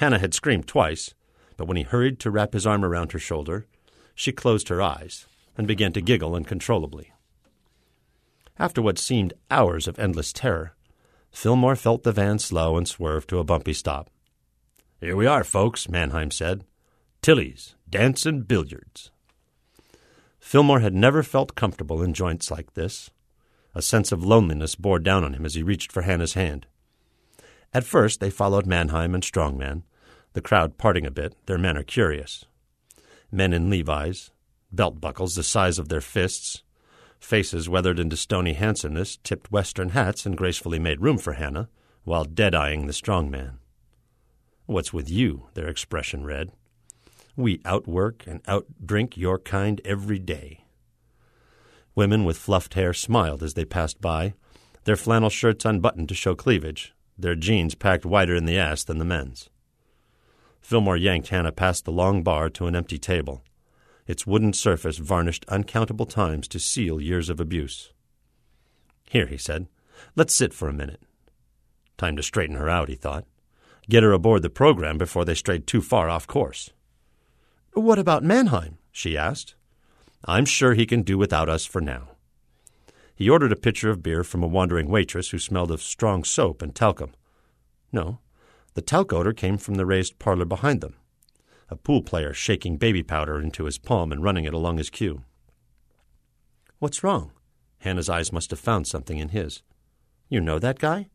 Hannah 0.00 0.18
had 0.18 0.32
screamed 0.32 0.66
twice, 0.66 1.12
but 1.58 1.68
when 1.68 1.76
he 1.76 1.82
hurried 1.82 2.18
to 2.20 2.30
wrap 2.30 2.54
his 2.54 2.66
arm 2.66 2.86
around 2.86 3.12
her 3.12 3.18
shoulder, 3.18 3.66
she 4.14 4.32
closed 4.32 4.68
her 4.68 4.80
eyes 4.80 5.26
and 5.58 5.68
began 5.68 5.92
to 5.92 6.00
giggle 6.00 6.34
uncontrollably. 6.34 7.12
After 8.58 8.80
what 8.80 8.96
seemed 8.96 9.34
hours 9.50 9.86
of 9.86 9.98
endless 9.98 10.32
terror, 10.32 10.74
Fillmore 11.30 11.76
felt 11.76 12.02
the 12.02 12.12
van 12.12 12.38
slow 12.38 12.78
and 12.78 12.88
swerve 12.88 13.26
to 13.26 13.40
a 13.40 13.44
bumpy 13.44 13.74
stop. 13.74 14.08
Here 15.02 15.14
we 15.14 15.26
are, 15.26 15.44
folks, 15.44 15.86
Mannheim 15.86 16.30
said. 16.30 16.64
Tilly's, 17.20 17.74
dance 17.86 18.24
and 18.24 18.48
billiards. 18.48 19.10
Fillmore 20.38 20.80
had 20.80 20.94
never 20.94 21.22
felt 21.22 21.54
comfortable 21.54 22.02
in 22.02 22.14
joints 22.14 22.50
like 22.50 22.72
this. 22.72 23.10
A 23.74 23.82
sense 23.82 24.12
of 24.12 24.24
loneliness 24.24 24.76
bore 24.76 24.98
down 24.98 25.24
on 25.24 25.34
him 25.34 25.44
as 25.44 25.56
he 25.56 25.62
reached 25.62 25.92
for 25.92 26.00
Hannah's 26.00 26.32
hand. 26.32 26.66
At 27.74 27.84
first 27.84 28.18
they 28.18 28.30
followed 28.30 28.66
Mannheim 28.66 29.14
and 29.14 29.22
Strongman, 29.22 29.82
the 30.32 30.40
crowd 30.40 30.78
parting 30.78 31.06
a 31.06 31.10
bit, 31.10 31.34
their 31.46 31.58
manner 31.58 31.82
curious. 31.82 32.44
Men 33.32 33.52
in 33.52 33.70
Levi's, 33.70 34.30
belt 34.72 35.00
buckles 35.00 35.34
the 35.34 35.42
size 35.42 35.78
of 35.78 35.88
their 35.88 36.00
fists, 36.00 36.62
faces 37.18 37.68
weathered 37.68 37.98
into 37.98 38.16
stony 38.16 38.54
handsomeness, 38.54 39.18
tipped 39.22 39.52
western 39.52 39.90
hats 39.90 40.24
and 40.24 40.36
gracefully 40.36 40.78
made 40.78 41.00
room 41.00 41.18
for 41.18 41.34
Hannah, 41.34 41.68
while 42.04 42.24
dead-eyeing 42.24 42.86
the 42.86 42.92
strong 42.92 43.30
man. 43.30 43.58
What's 44.66 44.92
with 44.92 45.10
you? 45.10 45.48
their 45.54 45.68
expression 45.68 46.24
read. 46.24 46.52
We 47.36 47.60
outwork 47.64 48.24
and 48.26 48.42
outdrink 48.44 49.16
your 49.16 49.38
kind 49.38 49.80
every 49.84 50.18
day. 50.18 50.64
Women 51.94 52.24
with 52.24 52.38
fluffed 52.38 52.74
hair 52.74 52.94
smiled 52.94 53.42
as 53.42 53.54
they 53.54 53.64
passed 53.64 54.00
by, 54.00 54.34
their 54.84 54.96
flannel 54.96 55.28
shirts 55.28 55.64
unbuttoned 55.64 56.08
to 56.08 56.14
show 56.14 56.34
cleavage, 56.34 56.94
their 57.18 57.34
jeans 57.34 57.74
packed 57.74 58.06
wider 58.06 58.34
in 58.34 58.46
the 58.46 58.58
ass 58.58 58.82
than 58.84 58.98
the 58.98 59.04
men's. 59.04 59.49
Fillmore 60.60 60.96
yanked 60.96 61.28
Hannah 61.28 61.52
past 61.52 61.84
the 61.84 61.92
long 61.92 62.22
bar 62.22 62.48
to 62.50 62.66
an 62.66 62.76
empty 62.76 62.98
table, 62.98 63.42
its 64.06 64.26
wooden 64.26 64.52
surface 64.52 64.98
varnished 64.98 65.44
uncountable 65.48 66.06
times 66.06 66.48
to 66.48 66.58
seal 66.58 67.00
years 67.00 67.28
of 67.28 67.40
abuse. 67.40 67.92
Here, 69.08 69.26
he 69.26 69.36
said, 69.36 69.66
let's 70.16 70.34
sit 70.34 70.54
for 70.54 70.68
a 70.68 70.72
minute. 70.72 71.02
Time 71.96 72.16
to 72.16 72.22
straighten 72.22 72.56
her 72.56 72.68
out, 72.68 72.88
he 72.88 72.94
thought. 72.94 73.24
Get 73.88 74.02
her 74.02 74.12
aboard 74.12 74.42
the 74.42 74.50
program 74.50 74.98
before 74.98 75.24
they 75.24 75.34
strayed 75.34 75.66
too 75.66 75.82
far 75.82 76.08
off 76.08 76.26
course. 76.26 76.70
What 77.72 77.98
about 77.98 78.24
Mannheim? 78.24 78.78
she 78.92 79.16
asked. 79.16 79.54
I'm 80.24 80.44
sure 80.44 80.74
he 80.74 80.86
can 80.86 81.02
do 81.02 81.18
without 81.18 81.48
us 81.48 81.64
for 81.64 81.80
now. 81.80 82.10
He 83.14 83.28
ordered 83.28 83.52
a 83.52 83.56
pitcher 83.56 83.90
of 83.90 84.02
beer 84.02 84.24
from 84.24 84.42
a 84.42 84.48
wandering 84.48 84.88
waitress 84.88 85.30
who 85.30 85.38
smelled 85.38 85.70
of 85.70 85.82
strong 85.82 86.24
soap 86.24 86.62
and 86.62 86.74
talcum. 86.74 87.12
No, 87.92 88.18
the 88.74 88.82
talc 88.82 89.12
odor 89.12 89.32
came 89.32 89.58
from 89.58 89.74
the 89.74 89.86
raised 89.86 90.18
parlor 90.18 90.44
behind 90.44 90.80
them, 90.80 90.94
a 91.68 91.76
pool 91.76 92.02
player 92.02 92.32
shaking 92.32 92.76
baby 92.76 93.02
powder 93.02 93.40
into 93.40 93.64
his 93.64 93.78
palm 93.78 94.12
and 94.12 94.22
running 94.22 94.44
it 94.44 94.54
along 94.54 94.78
his 94.78 94.90
cue. 94.90 95.22
What's 96.78 97.04
wrong? 97.04 97.32
Hannah's 97.78 98.08
eyes 98.08 98.32
must 98.32 98.50
have 98.50 98.60
found 98.60 98.86
something 98.86 99.18
in 99.18 99.30
his. 99.30 99.62
You 100.28 100.40
know 100.40 100.58
that 100.58 100.78
guy? 100.78 101.08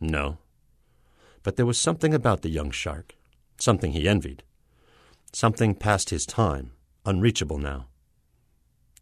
No. 0.00 0.38
But 1.42 1.56
there 1.56 1.66
was 1.66 1.78
something 1.78 2.14
about 2.14 2.42
the 2.42 2.48
young 2.48 2.70
shark, 2.70 3.14
something 3.58 3.92
he 3.92 4.08
envied, 4.08 4.42
something 5.32 5.74
past 5.74 6.10
his 6.10 6.26
time, 6.26 6.72
unreachable 7.04 7.58
now. 7.58 7.86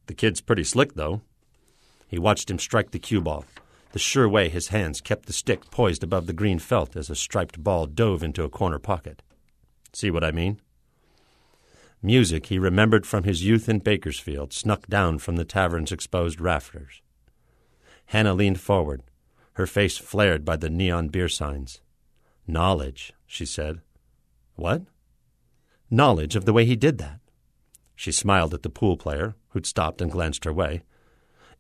The 0.07 0.15
kid's 0.15 0.41
pretty 0.41 0.65
slick, 0.65 0.95
though. 0.95 1.23
He 2.09 2.19
watched 2.19 2.51
him 2.51 2.59
strike 2.59 2.91
the 2.91 2.99
cue 2.99 3.21
ball, 3.21 3.45
the 3.93 3.99
sure 3.99 4.29
way 4.29 4.49
his 4.49 4.69
hands 4.69 5.01
kept 5.01 5.27
the 5.27 5.33
stick 5.33 5.71
poised 5.71 6.03
above 6.03 6.27
the 6.27 6.33
green 6.33 6.59
felt 6.59 6.97
as 6.97 7.11
a 7.11 7.15
striped 7.15 7.63
ball 7.63 7.87
dove 7.87 8.23
into 8.23 8.43
a 8.43 8.49
corner 8.49 8.79
pocket. 8.79 9.23
See 9.93 10.11
what 10.11 10.25
I 10.25 10.31
mean? 10.31 10.61
Music 12.03 12.47
he 12.47 12.59
remembered 12.59 13.07
from 13.07 13.25
his 13.25 13.45
youth 13.45 13.69
in 13.69 13.79
Bakersfield 13.79 14.53
snuck 14.53 14.87
down 14.89 15.19
from 15.19 15.37
the 15.37 15.45
tavern's 15.45 15.93
exposed 15.93 16.41
rafters. 16.41 17.01
Hannah 18.07 18.35
leaned 18.35 18.61
forward, 18.61 19.03
her 19.55 19.67
face 19.67 19.99
flared 19.99 20.45
by 20.45 20.57
the 20.57 20.71
neon 20.71 21.09
beer 21.09 21.29
signs. 21.29 21.81
Knowledge, 22.47 23.13
she 23.27 23.47
said. 23.47 23.83
What? 24.57 24.83
Knowledge 25.91 26.35
of 26.35 26.45
the 26.45 26.53
way 26.53 26.65
he 26.65 26.75
did 26.75 26.99
that. 26.99 27.21
She 27.95 28.11
smiled 28.11 28.55
at 28.55 28.63
the 28.63 28.71
pool 28.71 28.97
player, 28.97 29.37
who'd 29.51 29.67
stopped 29.67 30.01
and 30.01 30.11
glanced 30.11 30.45
her 30.45 30.53
way. 30.53 30.83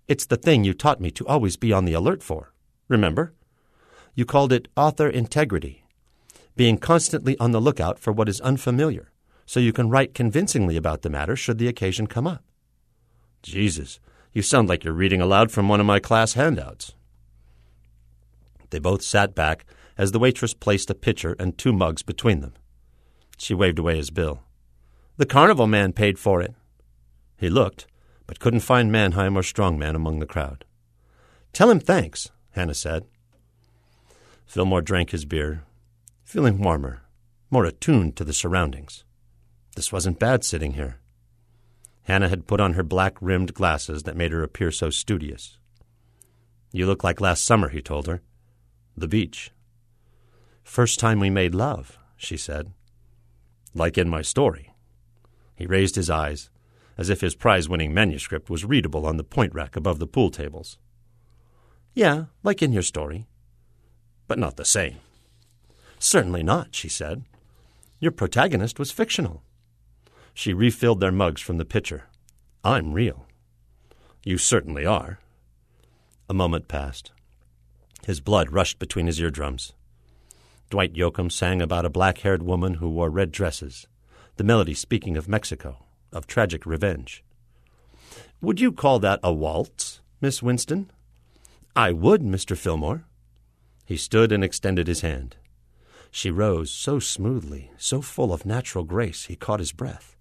It's 0.08 0.26
the 0.26 0.36
thing 0.36 0.64
you 0.64 0.74
taught 0.74 1.00
me 1.00 1.10
to 1.12 1.26
always 1.26 1.56
be 1.56 1.72
on 1.72 1.84
the 1.84 1.92
alert 1.92 2.22
for. 2.22 2.52
Remember? 2.88 3.32
You 4.14 4.24
called 4.24 4.52
it 4.52 4.68
author 4.76 5.08
integrity, 5.08 5.84
being 6.56 6.76
constantly 6.76 7.38
on 7.38 7.52
the 7.52 7.60
lookout 7.60 7.98
for 7.98 8.12
what 8.12 8.28
is 8.28 8.40
unfamiliar, 8.40 9.10
so 9.46 9.60
you 9.60 9.72
can 9.72 9.88
write 9.88 10.14
convincingly 10.14 10.76
about 10.76 11.02
the 11.02 11.10
matter 11.10 11.36
should 11.36 11.58
the 11.58 11.68
occasion 11.68 12.06
come 12.06 12.26
up. 12.26 12.44
Jesus, 13.42 14.00
you 14.32 14.42
sound 14.42 14.68
like 14.68 14.84
you're 14.84 14.92
reading 14.92 15.20
aloud 15.20 15.50
from 15.50 15.68
one 15.68 15.80
of 15.80 15.86
my 15.86 15.98
class 15.98 16.34
handouts. 16.34 16.92
They 18.70 18.78
both 18.78 19.02
sat 19.02 19.34
back 19.34 19.64
as 19.98 20.12
the 20.12 20.18
waitress 20.18 20.54
placed 20.54 20.90
a 20.90 20.94
pitcher 20.94 21.36
and 21.38 21.56
two 21.56 21.72
mugs 21.72 22.02
between 22.02 22.40
them. 22.40 22.54
She 23.36 23.54
waved 23.54 23.78
away 23.78 23.96
his 23.96 24.10
bill. 24.10 24.42
The 25.16 25.26
carnival 25.26 25.66
man 25.66 25.92
paid 25.92 26.18
for 26.18 26.40
it. 26.40 26.54
He 27.36 27.50
looked, 27.50 27.86
but 28.26 28.40
couldn't 28.40 28.60
find 28.60 28.90
Mannheim 28.90 29.36
or 29.36 29.42
Strongman 29.42 29.94
among 29.94 30.18
the 30.18 30.26
crowd. 30.26 30.64
Tell 31.52 31.70
him 31.70 31.80
thanks, 31.80 32.30
Hannah 32.52 32.74
said. 32.74 33.04
Fillmore 34.46 34.82
drank 34.82 35.10
his 35.10 35.24
beer, 35.24 35.64
feeling 36.24 36.58
warmer, 36.58 37.02
more 37.50 37.64
attuned 37.64 38.16
to 38.16 38.24
the 38.24 38.32
surroundings. 38.32 39.04
This 39.76 39.92
wasn't 39.92 40.18
bad 40.18 40.44
sitting 40.44 40.74
here. 40.74 40.98
Hannah 42.02 42.28
had 42.28 42.46
put 42.46 42.60
on 42.60 42.74
her 42.74 42.82
black 42.82 43.16
rimmed 43.20 43.54
glasses 43.54 44.02
that 44.02 44.16
made 44.16 44.32
her 44.32 44.42
appear 44.42 44.70
so 44.70 44.90
studious. 44.90 45.58
You 46.72 46.86
look 46.86 47.04
like 47.04 47.20
last 47.20 47.44
summer, 47.44 47.68
he 47.68 47.80
told 47.80 48.06
her. 48.06 48.22
The 48.96 49.08
beach. 49.08 49.50
First 50.62 50.98
time 50.98 51.20
we 51.20 51.30
made 51.30 51.54
love, 51.54 51.98
she 52.16 52.36
said. 52.36 52.72
Like 53.74 53.96
in 53.96 54.08
my 54.08 54.22
story. 54.22 54.74
He 55.54 55.66
raised 55.66 55.96
his 55.96 56.10
eyes, 56.10 56.50
as 56.98 57.10
if 57.10 57.20
his 57.20 57.34
prize 57.34 57.68
winning 57.68 57.94
manuscript 57.94 58.50
was 58.50 58.64
readable 58.64 59.06
on 59.06 59.16
the 59.16 59.24
point 59.24 59.54
rack 59.54 59.76
above 59.76 59.98
the 59.98 60.06
pool 60.06 60.30
tables. 60.30 60.78
Yeah, 61.94 62.26
like 62.42 62.62
in 62.62 62.72
your 62.72 62.82
story. 62.82 63.26
But 64.26 64.38
not 64.38 64.56
the 64.56 64.64
same. 64.64 64.96
Certainly 65.98 66.42
not, 66.42 66.74
she 66.74 66.88
said. 66.88 67.24
Your 68.00 68.12
protagonist 68.12 68.78
was 68.78 68.90
fictional. 68.90 69.42
She 70.34 70.52
refilled 70.52 71.00
their 71.00 71.12
mugs 71.12 71.40
from 71.40 71.58
the 71.58 71.64
pitcher. 71.64 72.04
I'm 72.64 72.92
real. 72.92 73.26
You 74.24 74.38
certainly 74.38 74.86
are. 74.86 75.18
A 76.28 76.34
moment 76.34 76.68
passed. 76.68 77.12
His 78.06 78.20
blood 78.20 78.50
rushed 78.50 78.78
between 78.78 79.06
his 79.06 79.20
eardrums. 79.20 79.72
Dwight 80.70 80.94
Yoakam 80.94 81.30
sang 81.30 81.60
about 81.60 81.84
a 81.84 81.90
black 81.90 82.18
haired 82.18 82.42
woman 82.42 82.74
who 82.74 82.88
wore 82.88 83.10
red 83.10 83.30
dresses, 83.30 83.86
the 84.36 84.44
melody 84.44 84.74
speaking 84.74 85.16
of 85.16 85.28
Mexico, 85.28 85.84
of 86.12 86.26
tragic 86.26 86.66
revenge. 86.66 87.24
Would 88.40 88.60
you 88.60 88.72
call 88.72 88.98
that 89.00 89.20
a 89.22 89.32
waltz, 89.32 90.00
Miss 90.20 90.42
Winston? 90.42 90.90
I 91.74 91.92
would, 91.92 92.22
Mr. 92.22 92.56
Fillmore. 92.56 93.04
He 93.86 93.96
stood 93.96 94.32
and 94.32 94.44
extended 94.44 94.88
his 94.88 95.00
hand. 95.00 95.36
She 96.10 96.30
rose 96.30 96.70
so 96.70 96.98
smoothly, 96.98 97.70
so 97.78 98.02
full 98.02 98.32
of 98.32 98.44
natural 98.44 98.84
grace, 98.84 99.26
he 99.26 99.36
caught 99.36 99.60
his 99.60 99.72
breath. 99.72 100.16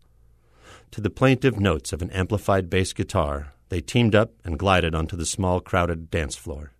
To 0.92 1.02
the 1.02 1.10
plaintive 1.10 1.60
notes 1.60 1.92
of 1.92 2.02
an 2.02 2.12
amplified 2.12 2.70
bass 2.70 2.94
guitar, 2.94 3.54
they 3.70 3.82
teamed 3.82 4.16
up 4.16 4.34
and 4.44 4.60
glided 4.60 4.94
onto 4.94 5.16
the 5.16 5.26
small, 5.26 5.60
crowded 5.60 6.10
dance 6.10 6.36
floor. 6.36 6.74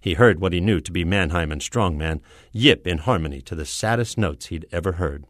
He 0.00 0.14
heard 0.14 0.40
what 0.40 0.52
he 0.52 0.60
knew 0.60 0.80
to 0.80 0.92
be 0.92 1.04
Mannheim 1.04 1.50
and 1.50 1.60
Strongman 1.60 2.20
yip 2.52 2.86
in 2.86 2.98
harmony 2.98 3.40
to 3.42 3.54
the 3.54 3.64
saddest 3.64 4.16
notes 4.16 4.46
he'd 4.46 4.66
ever 4.70 4.92
heard. 4.92 5.24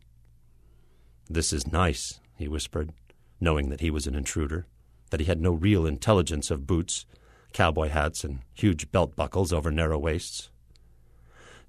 This 1.31 1.53
is 1.53 1.73
nice, 1.73 2.21
he 2.37 2.49
whispered, 2.49 2.93
knowing 3.41 3.69
that 3.71 3.81
he 3.81 3.91
was 3.91 4.07
an 4.07 4.15
intruder, 4.15 4.67
that 5.11 5.21
he 5.21 5.27
had 5.27 5.41
no 5.41 5.53
real 5.53 5.87
intelligence 5.87 6.51
of 6.51 6.67
boots, 6.67 7.07
cowboy 7.53 7.89
hats, 7.89 8.25
and 8.25 8.41
huge 8.55 8.91
belt 8.93 9.17
buckles 9.17 9.53
over 9.53 9.71
narrow 9.71 9.99
waists. 9.99 10.51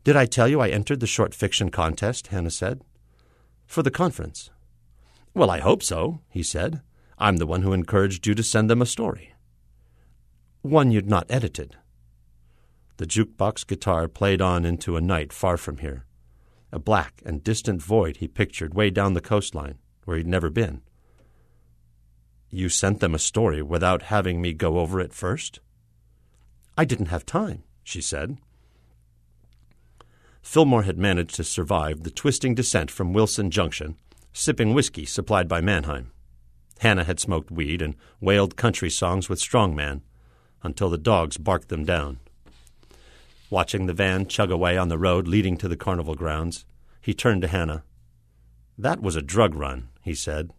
Did 0.03 0.15
I 0.15 0.25
tell 0.25 0.47
you 0.47 0.62
I 0.62 0.69
entered 0.69 1.00
the 1.00 1.07
short 1.07 1.33
fiction 1.33 1.69
contest? 1.69 2.27
Hannah 2.27 2.51
said. 2.51 2.81
For 3.65 3.83
the 3.83 3.91
conference. 3.91 4.50
Well, 5.33 5.50
I 5.50 5.59
hope 5.59 5.83
so, 5.83 6.21
he 6.29 6.43
said. 6.43 6.81
I'm 7.17 7.38
the 7.38 7.47
one 7.47 7.62
who 7.62 7.74
encouraged 7.74 8.25
you 8.25 8.36
to 8.36 8.43
send 8.43 8.69
them 8.69 8.81
a 8.81 8.86
story. 8.86 9.33
One 10.62 10.91
you'd 10.91 11.09
not 11.09 11.25
edited. 11.29 11.75
The 12.97 13.05
jukebox 13.05 13.67
guitar 13.67 14.07
played 14.07 14.41
on 14.41 14.65
into 14.65 14.95
a 14.97 15.01
night 15.01 15.31
far 15.31 15.57
from 15.57 15.77
here, 15.77 16.05
a 16.71 16.79
black 16.79 17.21
and 17.25 17.43
distant 17.43 17.81
void 17.81 18.17
he 18.17 18.27
pictured 18.27 18.74
way 18.74 18.89
down 18.89 19.13
the 19.13 19.21
coastline, 19.21 19.77
where 20.07 20.15
he'd 20.15 20.25
never 20.25 20.49
been. 20.49 20.81
You 22.49 22.69
sent 22.69 23.01
them 23.01 23.13
a 23.13 23.19
story 23.19 23.61
without 23.61 24.03
having 24.03 24.41
me 24.41 24.53
go 24.53 24.79
over 24.79 25.01
it 25.01 25.13
first? 25.13 25.59
I 26.77 26.85
didn't 26.85 27.07
have 27.07 27.25
time, 27.25 27.63
she 27.83 27.99
said. 27.99 28.37
Fillmore 30.41 30.83
had 30.83 30.97
managed 30.97 31.35
to 31.35 31.43
survive 31.43 32.03
the 32.03 32.09
twisting 32.09 32.55
descent 32.55 32.89
from 32.89 33.11
Wilson 33.11 33.51
Junction, 33.51 33.97
sipping 34.31 34.73
whiskey 34.73 35.03
supplied 35.03 35.49
by 35.49 35.59
Mannheim. 35.59 36.11
Hannah 36.79 37.03
had 37.03 37.19
smoked 37.19 37.51
weed 37.51 37.81
and 37.81 37.95
wailed 38.21 38.55
country 38.55 38.89
songs 38.89 39.27
with 39.27 39.41
Strongman 39.41 40.03
until 40.63 40.89
the 40.89 40.97
dogs 40.97 41.37
barked 41.37 41.67
them 41.67 41.83
down. 41.83 42.19
Watching 43.49 43.87
the 43.87 43.93
van 43.93 44.25
chug 44.25 44.51
away 44.51 44.77
on 44.77 44.87
the 44.87 44.97
road 44.97 45.27
leading 45.27 45.57
to 45.57 45.67
the 45.67 45.75
carnival 45.75 46.15
grounds, 46.15 46.65
he 47.01 47.13
turned 47.13 47.41
to 47.41 47.49
Hannah. 47.49 47.83
That 48.77 49.01
was 49.01 49.15
a 49.15 49.22
drug 49.22 49.55
run, 49.55 49.89
he 50.03 50.13
said. 50.13 50.51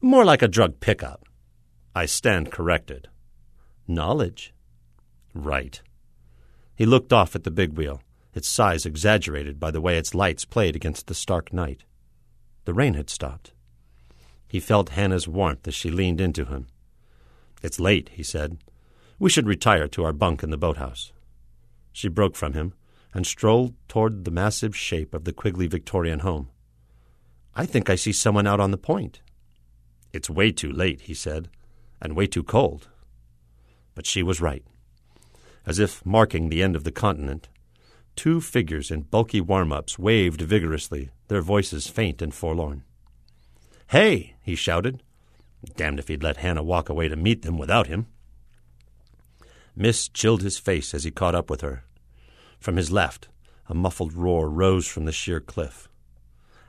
More 0.00 0.24
like 0.24 0.42
a 0.42 0.48
drug 0.48 0.80
pickup. 0.80 1.24
I 1.94 2.06
stand 2.06 2.50
corrected. 2.50 3.08
Knowledge. 3.86 4.52
Right. 5.34 5.80
He 6.74 6.86
looked 6.86 7.12
off 7.12 7.34
at 7.34 7.44
the 7.44 7.50
big 7.50 7.76
wheel, 7.76 8.02
its 8.34 8.48
size 8.48 8.84
exaggerated 8.84 9.58
by 9.58 9.70
the 9.70 9.80
way 9.80 9.96
its 9.96 10.14
lights 10.14 10.44
played 10.44 10.76
against 10.76 11.06
the 11.06 11.14
stark 11.14 11.52
night. 11.52 11.84
The 12.64 12.74
rain 12.74 12.94
had 12.94 13.10
stopped. 13.10 13.52
He 14.48 14.60
felt 14.60 14.90
Hannah's 14.90 15.28
warmth 15.28 15.66
as 15.68 15.74
she 15.74 15.90
leaned 15.90 16.20
into 16.20 16.44
him. 16.44 16.66
It's 17.62 17.80
late, 17.80 18.10
he 18.12 18.22
said. 18.22 18.58
We 19.18 19.30
should 19.30 19.46
retire 19.46 19.88
to 19.88 20.04
our 20.04 20.12
bunk 20.12 20.42
in 20.42 20.50
the 20.50 20.56
boathouse. 20.56 21.12
She 21.92 22.08
broke 22.08 22.36
from 22.36 22.52
him 22.52 22.74
and 23.12 23.26
strolled 23.26 23.74
toward 23.88 24.24
the 24.24 24.30
massive 24.30 24.76
shape 24.76 25.14
of 25.14 25.24
the 25.24 25.32
Quigley 25.32 25.66
Victorian 25.66 26.20
home. 26.20 26.50
I 27.58 27.66
think 27.66 27.90
I 27.90 27.96
see 27.96 28.12
someone 28.12 28.46
out 28.46 28.60
on 28.60 28.70
the 28.70 28.78
point. 28.78 29.20
It's 30.12 30.30
way 30.30 30.52
too 30.52 30.70
late, 30.70 31.00
he 31.02 31.12
said, 31.12 31.50
and 32.00 32.14
way 32.14 32.28
too 32.28 32.44
cold. 32.44 32.86
But 33.96 34.06
she 34.06 34.22
was 34.22 34.40
right. 34.40 34.64
As 35.66 35.80
if 35.80 36.06
marking 36.06 36.50
the 36.50 36.62
end 36.62 36.76
of 36.76 36.84
the 36.84 36.92
continent, 36.92 37.48
two 38.14 38.40
figures 38.40 38.92
in 38.92 39.02
bulky 39.02 39.40
warm 39.40 39.72
ups 39.72 39.98
waved 39.98 40.40
vigorously, 40.40 41.10
their 41.26 41.42
voices 41.42 41.88
faint 41.88 42.22
and 42.22 42.32
forlorn. 42.32 42.84
Hey! 43.88 44.36
he 44.40 44.54
shouted. 44.54 45.02
Damned 45.74 45.98
if 45.98 46.06
he'd 46.06 46.22
let 46.22 46.36
Hannah 46.36 46.62
walk 46.62 46.88
away 46.88 47.08
to 47.08 47.16
meet 47.16 47.42
them 47.42 47.58
without 47.58 47.88
him. 47.88 48.06
Mist 49.74 50.14
chilled 50.14 50.42
his 50.42 50.58
face 50.58 50.94
as 50.94 51.02
he 51.02 51.10
caught 51.10 51.34
up 51.34 51.50
with 51.50 51.62
her. 51.62 51.82
From 52.60 52.76
his 52.76 52.92
left, 52.92 53.26
a 53.66 53.74
muffled 53.74 54.12
roar 54.12 54.48
rose 54.48 54.86
from 54.86 55.06
the 55.06 55.12
sheer 55.12 55.40
cliff. 55.40 55.88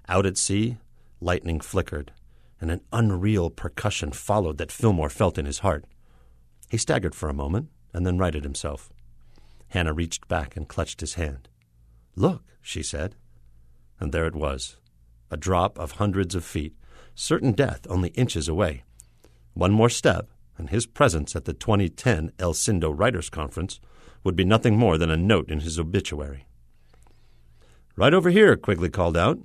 Out 0.10 0.26
at 0.26 0.38
sea, 0.40 0.78
lightning 1.22 1.60
flickered, 1.60 2.12
and 2.60 2.72
an 2.72 2.82
unreal 2.92 3.52
percussion 3.52 4.12
followed 4.12 4.58
that 4.58 4.72
Fillmore 4.72 5.12
felt 5.12 5.38
in 5.38 5.46
his 5.46 5.60
heart. 5.60 5.86
He 6.68 6.78
staggered 6.78 7.14
for 7.14 7.30
a 7.30 7.34
moment 7.34 7.70
and 7.94 8.08
then 8.08 8.18
righted 8.18 8.44
himself. 8.44 8.90
Hannah 9.68 9.94
reached 9.94 10.28
back 10.28 10.58
and 10.58 10.68
clutched 10.68 11.02
his 11.02 11.14
hand. 11.14 11.48
Look, 12.16 12.42
she 12.60 12.82
said. 12.82 13.16
And 14.00 14.12
there 14.12 14.26
it 14.26 14.36
was, 14.36 14.78
a 15.30 15.38
drop 15.38 15.78
of 15.78 15.94
hundreds 15.94 16.34
of 16.34 16.44
feet, 16.44 16.74
certain 17.14 17.52
death 17.52 17.86
only 17.88 18.10
inches 18.10 18.48
away. 18.48 18.84
One 19.54 19.72
more 19.72 19.90
step, 19.90 20.30
and 20.58 20.72
his 20.72 20.88
presence 20.88 21.36
at 21.36 21.46
the 21.46 21.54
2010 21.54 22.32
El 22.40 22.54
Cindo 22.54 22.90
Writers' 22.90 23.30
Conference 23.30 23.80
would 24.24 24.36
be 24.36 24.44
nothing 24.44 24.76
more 24.76 24.98
than 24.98 25.12
a 25.12 25.18
note 25.18 25.52
in 25.52 25.60
his 25.60 25.78
obituary. 25.78 26.48
Right 27.96 28.14
over 28.14 28.32
here, 28.32 28.56
Quigley 28.56 28.90
called 28.90 29.16
out. 29.16 29.40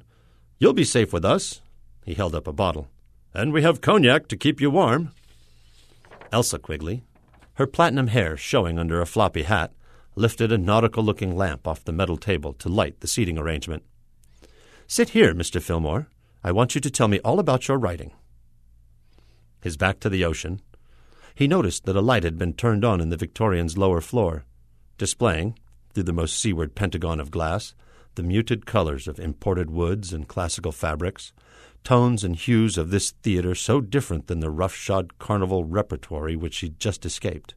You'll 0.64 0.72
be 0.72 0.85
safe 0.85 1.12
with 1.12 1.27
us. 1.27 1.61
He 2.07 2.14
held 2.14 2.35
up 2.35 2.46
a 2.46 2.53
bottle. 2.55 2.88
And 3.35 3.53
we 3.53 3.61
have 3.61 3.83
cognac 3.83 4.29
to 4.29 4.37
keep 4.38 4.62
you 4.62 4.70
warm. 4.70 5.11
Elsa 6.33 6.59
Quigley, 6.59 7.05
her 7.57 7.66
platinum 7.66 8.07
hair 8.07 8.38
showing 8.38 8.79
under 8.79 8.98
a 8.98 9.05
floppy 9.05 9.42
hat, 9.42 9.74
lifted 10.14 10.50
a 10.50 10.57
nautical 10.57 11.05
looking 11.05 11.37
lamp 11.37 11.68
off 11.68 11.85
the 11.85 11.92
metal 11.92 12.16
table 12.16 12.55
to 12.55 12.70
light 12.70 13.00
the 13.00 13.07
seating 13.07 13.37
arrangement. 13.37 13.83
Sit 14.87 15.11
here, 15.11 15.35
Mr. 15.35 15.61
Fillmore. 15.61 16.09
I 16.42 16.50
want 16.50 16.74
you 16.74 16.81
to 16.81 16.90
tell 16.90 17.09
me 17.09 17.20
all 17.20 17.38
about 17.38 17.68
your 17.68 17.77
writing. 17.77 18.12
His 19.61 19.77
back 19.77 20.00
to 20.00 20.09
the 20.09 20.24
ocean, 20.24 20.62
he 21.35 21.46
noticed 21.46 21.85
that 21.85 21.94
a 21.94 22.00
light 22.00 22.24
had 22.24 22.38
been 22.38 22.55
turned 22.55 22.87
on 22.87 23.03
in 23.03 23.11
the 23.11 23.18
Victorian's 23.18 23.77
lower 23.77 24.00
floor, 24.00 24.46
displaying, 24.96 25.59
through 25.92 26.05
the 26.05 26.14
most 26.14 26.38
seaward 26.38 26.74
pentagon 26.74 27.20
of 27.20 27.31
glass, 27.31 27.74
the 28.14 28.22
muted 28.22 28.66
colors 28.66 29.09
of 29.09 29.18
imported 29.18 29.70
woods 29.70 30.12
and 30.12 30.29
classical 30.29 30.72
fabrics, 30.72 31.33
tones 31.83 32.24
and 32.24 32.37
hues 32.37 32.79
of 32.79 32.90
this 32.90 33.11
theater 33.11 33.55
so 33.55 33.81
different 33.81 34.27
than 34.27 34.40
the 34.40 34.50
roughshod 34.50 35.18
carnival 35.18 35.64
repertory 35.64 36.35
which 36.35 36.55
she'd 36.55 36.81
just 36.81 37.05
escaped. 37.05 37.55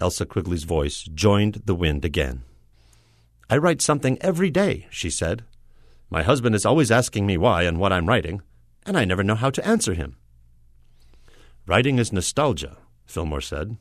Elsa 0.00 0.26
Quigley's 0.26 0.64
voice 0.64 1.04
joined 1.04 1.62
the 1.64 1.74
wind 1.74 2.04
again. 2.04 2.42
I 3.48 3.56
write 3.58 3.80
something 3.80 4.18
every 4.20 4.50
day, 4.50 4.86
she 4.90 5.10
said. 5.10 5.44
My 6.10 6.22
husband 6.22 6.54
is 6.54 6.66
always 6.66 6.90
asking 6.90 7.26
me 7.26 7.36
why 7.36 7.62
and 7.62 7.78
what 7.78 7.92
I'm 7.92 8.08
writing, 8.08 8.42
and 8.84 8.98
I 8.98 9.04
never 9.04 9.22
know 9.22 9.36
how 9.36 9.50
to 9.50 9.66
answer 9.66 9.94
him. 9.94 10.16
Writing 11.66 11.98
is 11.98 12.12
nostalgia, 12.12 12.78
Fillmore 13.06 13.40
said. 13.40 13.76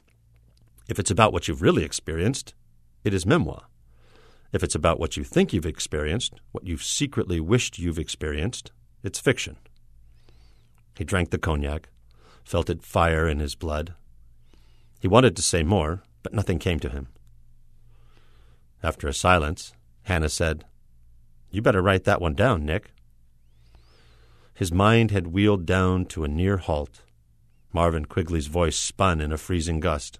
If 0.87 0.99
it's 0.99 1.09
about 1.09 1.33
what 1.33 1.47
you've 1.47 1.61
really 1.61 1.83
experienced, 1.83 2.53
it 3.03 3.13
is 3.13 3.25
memoir. 3.25 3.63
If 4.51 4.63
it's 4.63 4.75
about 4.75 4.99
what 4.99 5.15
you 5.15 5.23
think 5.23 5.53
you've 5.53 5.65
experienced, 5.65 6.33
what 6.51 6.65
you've 6.65 6.83
secretly 6.83 7.39
wished 7.39 7.79
you've 7.79 7.99
experienced, 7.99 8.71
it's 9.01 9.19
fiction. 9.19 9.57
He 10.97 11.05
drank 11.05 11.29
the 11.29 11.37
cognac, 11.37 11.89
felt 12.43 12.69
it 12.69 12.83
fire 12.83 13.27
in 13.27 13.39
his 13.39 13.55
blood. 13.55 13.93
He 14.99 15.07
wanted 15.07 15.35
to 15.37 15.41
say 15.41 15.63
more, 15.63 16.03
but 16.21 16.33
nothing 16.33 16.59
came 16.59 16.79
to 16.81 16.89
him. 16.89 17.07
After 18.83 19.07
a 19.07 19.13
silence, 19.13 19.73
Hannah 20.03 20.29
said, 20.29 20.65
You 21.49 21.61
better 21.61 21.81
write 21.81 22.03
that 22.03 22.21
one 22.21 22.33
down, 22.33 22.65
Nick. 22.65 22.91
His 24.53 24.71
mind 24.71 25.11
had 25.11 25.27
wheeled 25.27 25.65
down 25.65 26.05
to 26.07 26.23
a 26.23 26.27
near 26.27 26.57
halt. 26.57 27.01
Marvin 27.73 28.05
Quigley's 28.05 28.47
voice 28.47 28.77
spun 28.77 29.21
in 29.21 29.31
a 29.31 29.37
freezing 29.37 29.79
gust. 29.79 30.19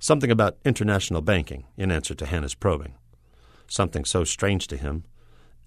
Something 0.00 0.30
about 0.30 0.58
international 0.64 1.22
banking, 1.22 1.64
in 1.76 1.92
answer 1.92 2.14
to 2.14 2.26
Hannah's 2.26 2.54
probing. 2.54 2.94
Something 3.74 4.04
so 4.04 4.24
strange 4.24 4.66
to 4.68 4.76
him, 4.76 5.04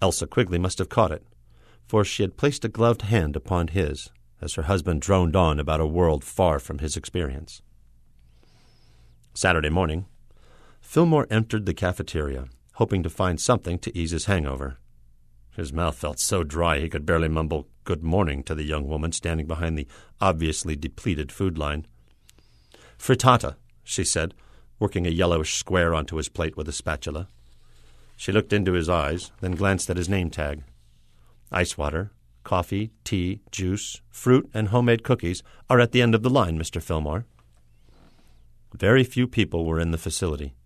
Elsa 0.00 0.26
Quigley 0.26 0.58
must 0.58 0.78
have 0.78 0.88
caught 0.88 1.12
it 1.12 1.24
for 1.88 2.04
she 2.04 2.22
had 2.22 2.36
placed 2.36 2.64
a 2.64 2.68
gloved 2.68 3.02
hand 3.02 3.34
upon 3.34 3.68
his 3.68 4.10
as 4.40 4.54
her 4.54 4.64
husband 4.64 5.00
droned 5.00 5.34
on 5.34 5.58
about 5.58 5.80
a 5.80 5.86
world 5.86 6.22
far 6.22 6.58
from 6.60 6.78
his 6.78 6.96
experience. 6.96 7.62
Saturday 9.34 9.70
morning, 9.70 10.06
Fillmore 10.80 11.26
entered 11.30 11.66
the 11.66 11.74
cafeteria, 11.74 12.44
hoping 12.74 13.02
to 13.02 13.10
find 13.10 13.40
something 13.40 13.78
to 13.78 13.98
ease 13.98 14.10
his 14.12 14.26
hangover. 14.26 14.78
His 15.56 15.72
mouth 15.72 15.96
felt 15.96 16.20
so 16.20 16.44
dry 16.44 16.78
he 16.78 16.88
could 16.88 17.06
barely 17.06 17.28
mumble 17.28 17.66
good 17.84 18.04
morning 18.04 18.44
to 18.44 18.54
the 18.54 18.64
young 18.64 18.86
woman 18.86 19.10
standing 19.10 19.46
behind 19.46 19.76
the 19.76 19.88
obviously 20.20 20.76
depleted 20.76 21.32
food 21.32 21.58
line. 21.58 21.86
Frittata, 22.98 23.56
she 23.82 24.04
said, 24.04 24.34
working 24.78 25.06
a 25.06 25.10
yellowish 25.10 25.54
square 25.54 25.94
onto 25.94 26.16
his 26.16 26.28
plate 26.28 26.56
with 26.56 26.68
a 26.68 26.72
spatula. 26.72 27.28
She 28.18 28.32
looked 28.32 28.52
into 28.52 28.72
his 28.72 28.88
eyes, 28.88 29.30
then 29.40 29.52
glanced 29.52 29.88
at 29.88 29.96
his 29.96 30.08
name 30.08 30.28
tag. 30.28 30.64
Ice 31.52 31.78
water, 31.78 32.10
coffee, 32.42 32.90
tea, 33.04 33.42
juice, 33.52 34.02
fruit, 34.10 34.50
and 34.52 34.68
homemade 34.68 35.04
cookies 35.04 35.44
are 35.70 35.78
at 35.78 35.92
the 35.92 36.02
end 36.02 36.16
of 36.16 36.24
the 36.24 36.28
line, 36.28 36.58
Mr. 36.58 36.82
Fillmore. 36.82 37.26
Very 38.74 39.04
few 39.04 39.28
people 39.28 39.64
were 39.64 39.78
in 39.78 39.92
the 39.92 39.98
facility. 39.98 40.56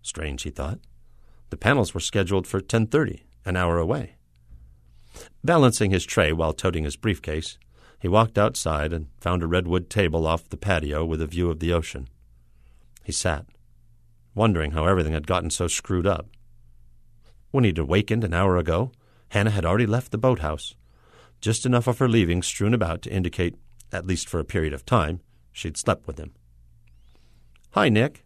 Strange, 0.00 0.44
he 0.44 0.50
thought. 0.50 0.78
The 1.50 1.56
panels 1.56 1.92
were 1.92 1.98
scheduled 1.98 2.46
for 2.46 2.60
10:30, 2.60 3.24
an 3.44 3.56
hour 3.56 3.78
away. 3.78 4.14
Balancing 5.42 5.90
his 5.90 6.04
tray 6.04 6.32
while 6.32 6.52
toting 6.52 6.84
his 6.84 6.96
briefcase, 6.96 7.58
he 7.98 8.06
walked 8.06 8.38
outside 8.38 8.92
and 8.92 9.08
found 9.20 9.42
a 9.42 9.48
redwood 9.48 9.90
table 9.90 10.24
off 10.24 10.48
the 10.48 10.56
patio 10.56 11.04
with 11.04 11.20
a 11.20 11.26
view 11.26 11.50
of 11.50 11.58
the 11.58 11.72
ocean. 11.72 12.08
He 13.02 13.10
sat, 13.10 13.46
wondering 14.36 14.70
how 14.70 14.86
everything 14.86 15.14
had 15.14 15.26
gotten 15.26 15.50
so 15.50 15.66
screwed 15.66 16.06
up. 16.06 16.28
When 17.52 17.64
he'd 17.64 17.78
awakened 17.78 18.24
an 18.24 18.34
hour 18.34 18.56
ago, 18.56 18.90
Hannah 19.28 19.50
had 19.50 19.64
already 19.64 19.86
left 19.86 20.10
the 20.10 20.18
boathouse, 20.18 20.74
just 21.40 21.66
enough 21.66 21.86
of 21.86 21.98
her 21.98 22.08
leaving 22.08 22.42
strewn 22.42 22.74
about 22.74 23.02
to 23.02 23.12
indicate, 23.12 23.54
at 23.92 24.06
least 24.06 24.28
for 24.28 24.40
a 24.40 24.44
period 24.44 24.72
of 24.72 24.86
time, 24.86 25.20
she'd 25.52 25.76
slept 25.76 26.06
with 26.06 26.18
him. 26.18 26.32
Hi, 27.72 27.88
Nick. 27.88 28.24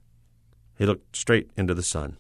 He 0.79 0.87
looked 0.87 1.17
straight 1.17 1.51
into 1.57 1.75
the 1.75 1.83
sun. 1.83 2.19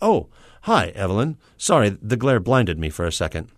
Oh, 0.00 0.28
hi, 0.62 0.88
Evelyn. 0.94 1.36
Sorry, 1.56 1.90
the 1.90 2.16
glare 2.16 2.40
blinded 2.40 2.78
me 2.78 2.90
for 2.90 3.04
a 3.04 3.12
second. 3.12 3.50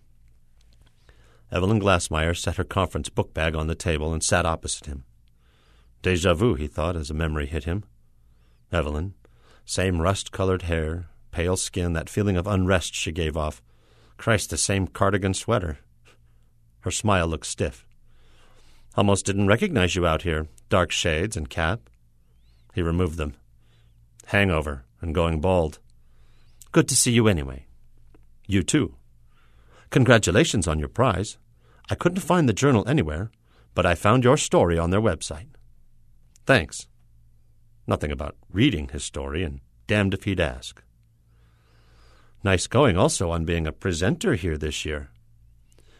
Evelyn 1.53 1.81
Glassmeyer 1.81 2.37
set 2.37 2.57
her 2.57 2.65
conference 2.65 3.09
book 3.09 3.35
bag 3.35 3.55
on 3.55 3.67
the 3.67 3.75
table 3.75 4.13
and 4.13 4.25
sat 4.25 4.47
opposite 4.47 4.87
him. 4.87 5.05
Deja 6.03 6.35
vu, 6.35 6.55
he 6.55 6.67
thought, 6.67 6.97
as 6.97 7.11
a 7.11 7.15
memory 7.15 7.47
hit 7.47 7.65
him. 7.65 7.85
Evelyn, 8.73 9.15
same 9.65 10.01
rust 10.01 10.33
colored 10.33 10.63
hair, 10.63 11.09
pale 11.37 11.59
skin, 11.59 11.93
that 11.93 12.09
feeling 12.09 12.39
of 12.39 12.47
unrest 12.47 12.95
she 12.95 13.13
gave 13.13 13.37
off. 13.37 13.61
Christ, 14.17 14.49
the 14.49 14.57
same 14.57 14.87
cardigan 14.87 15.35
sweater. 15.35 15.81
Her 16.81 16.91
smile 16.91 17.27
looked 17.27 17.45
stiff. 17.45 17.87
Almost 18.97 19.27
didn't 19.27 19.47
recognize 19.47 19.95
you 19.95 20.07
out 20.07 20.23
here. 20.23 20.49
Dark 20.71 20.91
shades 20.91 21.37
and 21.37 21.51
cap. 21.51 21.91
He 22.73 22.81
removed 22.81 23.19
them. 23.19 23.35
Hangover 24.29 24.87
and 25.03 25.15
going 25.15 25.43
bald. 25.43 25.79
Good 26.73 26.89
to 26.89 26.97
see 26.97 27.13
you 27.13 27.29
anyway. 27.29 27.67
You 28.47 28.63
too. 28.63 28.95
Congratulations 29.91 30.67
on 30.67 30.79
your 30.79 30.89
prize. 30.89 31.37
I 31.91 31.97
couldn't 31.97 32.21
find 32.21 32.49
the 32.49 32.55
journal 32.55 32.89
anywhere, 32.89 33.31
but 33.75 33.85
I 33.85 33.95
found 33.95 34.25
your 34.25 34.39
story 34.39 34.79
on 34.79 34.89
their 34.89 35.03
website. 35.03 35.49
Thanks. 36.47 36.89
Nothing 37.87 38.11
about 38.11 38.37
reading 38.51 38.89
his 38.89 39.05
story, 39.05 39.43
and 39.43 39.61
damned 39.87 40.15
if 40.15 40.25
he'd 40.25 40.41
ask. 40.41 40.83
Nice 42.47 42.69
going 42.69 42.97
also 42.97 43.33
on 43.33 43.45
being 43.45 43.67
a 43.67 43.73
presenter 43.73 44.37
here 44.37 44.57
this 44.57 44.85
year. 44.85 45.11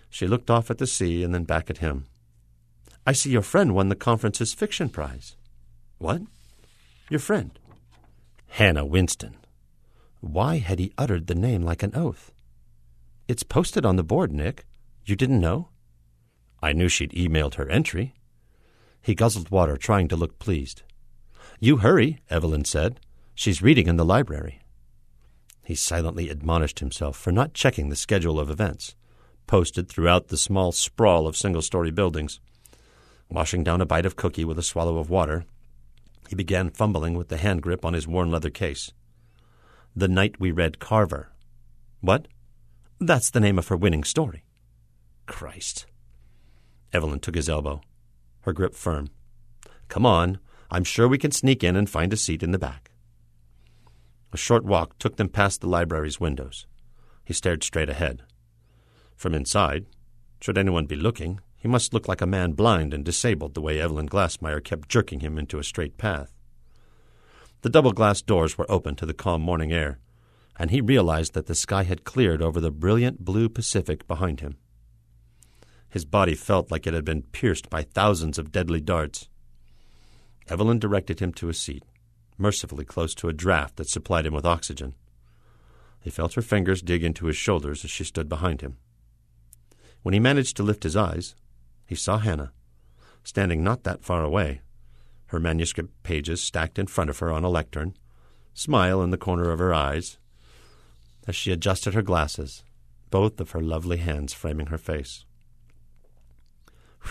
She 0.09 0.29
looked 0.29 0.49
off 0.49 0.71
at 0.71 0.79
the 0.79 0.87
sea 0.87 1.25
and 1.25 1.35
then 1.35 1.43
back 1.43 1.71
at 1.71 1.79
him. 1.79 2.07
I 3.05 3.11
see 3.15 3.31
your 3.31 3.43
friend 3.43 3.75
won 3.75 3.89
the 3.89 3.97
conference's 3.97 4.55
fiction 4.55 4.89
prize. 4.89 5.35
What? 5.99 6.23
Your 7.11 7.19
friend? 7.19 7.51
Hannah 8.47 8.87
Winston. 8.87 9.35
Why 10.21 10.59
had 10.59 10.79
he 10.79 10.93
uttered 10.97 11.27
the 11.27 11.35
name 11.35 11.63
like 11.63 11.83
an 11.83 11.97
oath? 11.97 12.31
It's 13.27 13.43
posted 13.43 13.85
on 13.85 13.97
the 13.97 14.05
board, 14.05 14.31
Nick. 14.31 14.67
You 15.05 15.17
didn't 15.17 15.41
know? 15.41 15.71
I 16.63 16.73
knew 16.73 16.89
she'd 16.89 17.11
emailed 17.11 17.55
her 17.55 17.69
entry. 17.69 18.15
He 19.03 19.17
guzzled 19.17 19.51
water, 19.51 19.77
trying 19.77 20.07
to 20.07 20.17
look 20.17 20.39
pleased. 20.39 20.85
You 21.59 21.79
hurry, 21.79 22.21
Evelyn 22.31 22.65
said. 22.65 23.01
She's 23.35 23.63
reading 23.63 23.89
in 23.89 23.97
the 23.97 24.05
library. 24.05 24.61
He 25.67 25.75
silently 25.75 26.29
admonished 26.29 26.79
himself 26.79 27.17
for 27.17 27.33
not 27.33 27.53
checking 27.53 27.89
the 27.89 27.97
schedule 27.97 28.39
of 28.39 28.51
events, 28.51 28.95
posted 29.49 29.89
throughout 29.89 30.29
the 30.29 30.37
small 30.37 30.71
sprawl 30.71 31.27
of 31.27 31.37
single 31.37 31.61
story 31.61 31.91
buildings. 31.91 32.39
Washing 33.29 33.65
down 33.65 33.81
a 33.81 33.85
bite 33.85 34.07
of 34.07 34.15
cookie 34.15 34.45
with 34.45 34.61
a 34.61 34.63
swallow 34.63 34.99
of 34.99 35.11
water, 35.11 35.45
he 36.29 36.37
began 36.37 36.71
fumbling 36.71 37.15
with 37.15 37.31
the 37.31 37.37
hand 37.37 37.63
grip 37.63 37.85
on 37.85 37.95
his 37.95 38.07
worn 38.07 38.31
leather 38.31 38.49
case. 38.49 38.93
The 39.97 40.07
Night 40.07 40.39
We 40.39 40.53
Read 40.53 40.79
Carver. 40.79 41.33
What? 42.01 42.29
That's 43.01 43.31
the 43.31 43.41
name 43.41 43.59
of 43.59 43.67
her 43.67 43.77
winning 43.77 44.05
story. 44.05 44.45
Christ. 45.27 45.85
Evelyn 46.93 47.19
took 47.19 47.35
his 47.35 47.49
elbow, 47.49 47.81
her 48.43 48.53
grip 48.53 48.77
firm. 48.77 49.09
Come 49.89 50.07
on, 50.07 50.39
I'm 50.71 50.85
sure 50.85 51.09
we 51.09 51.19
can 51.19 51.33
sneak 51.33 51.65
in 51.65 51.75
and 51.75 51.91
find 51.91 52.13
a 52.13 52.17
seat 52.17 52.45
in 52.45 52.53
the 52.53 52.59
back. 52.59 52.93
A 54.33 54.37
short 54.37 54.65
walk 54.65 54.99
took 54.99 55.17
them 55.17 55.29
past 55.29 55.61
the 55.61 55.69
library's 55.69 56.21
windows. 56.21 56.67
He 57.25 57.33
stared 57.33 57.63
straight 57.63 57.89
ahead. 57.89 58.23
From 59.17 59.35
inside, 59.35 59.87
should 60.41 60.59
anyone 60.59 60.87
be 60.87 60.97
looking, 60.97 61.41
he 61.57 61.69
must 61.69 61.95
look 61.95 62.07
like 62.07 62.21
a 62.21 62.27
man 62.27 62.53
blind 62.53 62.93
and 62.93 63.05
disabled 63.05 63.55
the 63.55 63.61
way 63.61 63.81
Evelyn 63.81 64.09
Glassmeyer 64.09 64.63
kept 64.63 64.89
jerking 64.89 65.21
him 65.21 65.39
into 65.39 65.59
a 65.59 65.65
straight 65.65 65.97
path. 65.97 66.33
The 67.63 67.71
double 67.71 67.93
glass 67.93 68.23
doors 68.23 68.57
were 68.57 68.71
open 68.71 68.95
to 68.97 69.07
the 69.07 69.15
calm 69.15 69.41
morning 69.43 69.73
air, 69.73 69.99
and 70.59 70.71
he 70.71 70.81
realized 70.81 71.35
that 71.35 71.47
the 71.47 71.55
sky 71.55 71.83
had 71.83 72.05
cleared 72.05 72.43
over 72.43 72.61
the 72.61 72.71
brilliant 72.71 73.25
blue 73.25 73.49
Pacific 73.49 74.07
behind 74.07 74.41
him. 74.41 74.57
His 75.89 76.05
body 76.05 76.35
felt 76.35 76.71
like 76.71 76.87
it 76.87 76.95
had 76.95 77.05
been 77.05 77.23
pierced 77.23 77.71
by 77.71 77.83
thousands 77.83 78.39
of 78.39 78.53
deadly 78.53 78.81
darts. 78.81 79.29
Evelyn 80.49 80.79
directed 80.79 81.21
him 81.21 81.33
to 81.35 81.49
a 81.49 81.55
seat, 81.55 81.85
mercifully 82.39 82.85
close 82.85 83.15
to 83.17 83.29
a 83.29 83.33
draft 83.33 83.77
that 83.77 83.89
supplied 83.89 84.27
him 84.27 84.35
with 84.35 84.45
oxygen. 84.45 84.95
He 86.01 86.11
felt 86.11 86.35
her 86.35 86.43
fingers 86.43 86.83
dig 86.83 87.03
into 87.03 87.27
his 87.27 87.37
shoulders 87.37 87.85
as 87.85 87.91
she 87.91 88.05
stood 88.05 88.29
behind 88.29 88.61
him. 88.61 88.77
When 90.03 90.15
he 90.15 90.21
managed 90.21 90.57
to 90.57 90.63
lift 90.63 90.85
his 90.85 90.97
eyes, 90.97 91.35
he 91.85 91.95
saw 91.95 92.19
Hannah, 92.19 92.53
standing 93.25 93.65
not 93.65 93.83
that 93.85 94.05
far 94.05 94.23
away, 94.23 94.61
her 95.27 95.41
manuscript 95.41 96.03
pages 96.03 96.43
stacked 96.43 96.79
in 96.79 96.87
front 96.87 97.11
of 97.11 97.19
her 97.19 97.33
on 97.33 97.43
a 97.43 97.49
lectern, 97.49 97.97
smile 98.55 99.03
in 99.03 99.11
the 99.11 99.19
corner 99.19 99.51
of 99.51 99.59
her 99.59 99.75
eyes, 99.75 100.19
as 101.27 101.35
she 101.35 101.51
adjusted 101.51 101.95
her 101.95 102.03
glasses, 102.03 102.63
both 103.11 103.41
of 103.41 103.51
her 103.51 103.61
lovely 103.61 103.97
hands 103.97 104.33
framing 104.33 104.67
her 104.67 104.79
face. 104.79 105.25